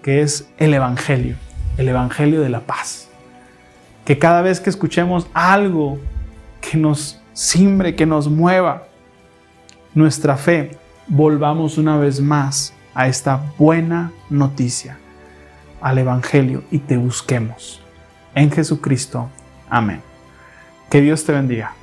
que 0.02 0.20
es 0.20 0.50
el 0.58 0.74
Evangelio, 0.74 1.36
el 1.78 1.88
Evangelio 1.88 2.42
de 2.42 2.50
la 2.50 2.60
paz 2.60 3.08
que 4.04 4.18
cada 4.18 4.42
vez 4.42 4.60
que 4.60 4.70
escuchemos 4.70 5.26
algo 5.32 5.98
que 6.60 6.76
nos 6.76 7.20
simbre, 7.32 7.94
que 7.94 8.06
nos 8.06 8.28
mueva 8.28 8.84
nuestra 9.94 10.36
fe, 10.36 10.76
volvamos 11.06 11.78
una 11.78 11.98
vez 11.98 12.20
más 12.20 12.72
a 12.94 13.08
esta 13.08 13.52
buena 13.58 14.12
noticia, 14.30 14.98
al 15.80 15.98
Evangelio 15.98 16.64
y 16.70 16.78
te 16.78 16.96
busquemos. 16.96 17.80
En 18.34 18.50
Jesucristo. 18.50 19.28
Amén. 19.68 20.00
Que 20.90 21.00
Dios 21.00 21.24
te 21.24 21.32
bendiga. 21.32 21.74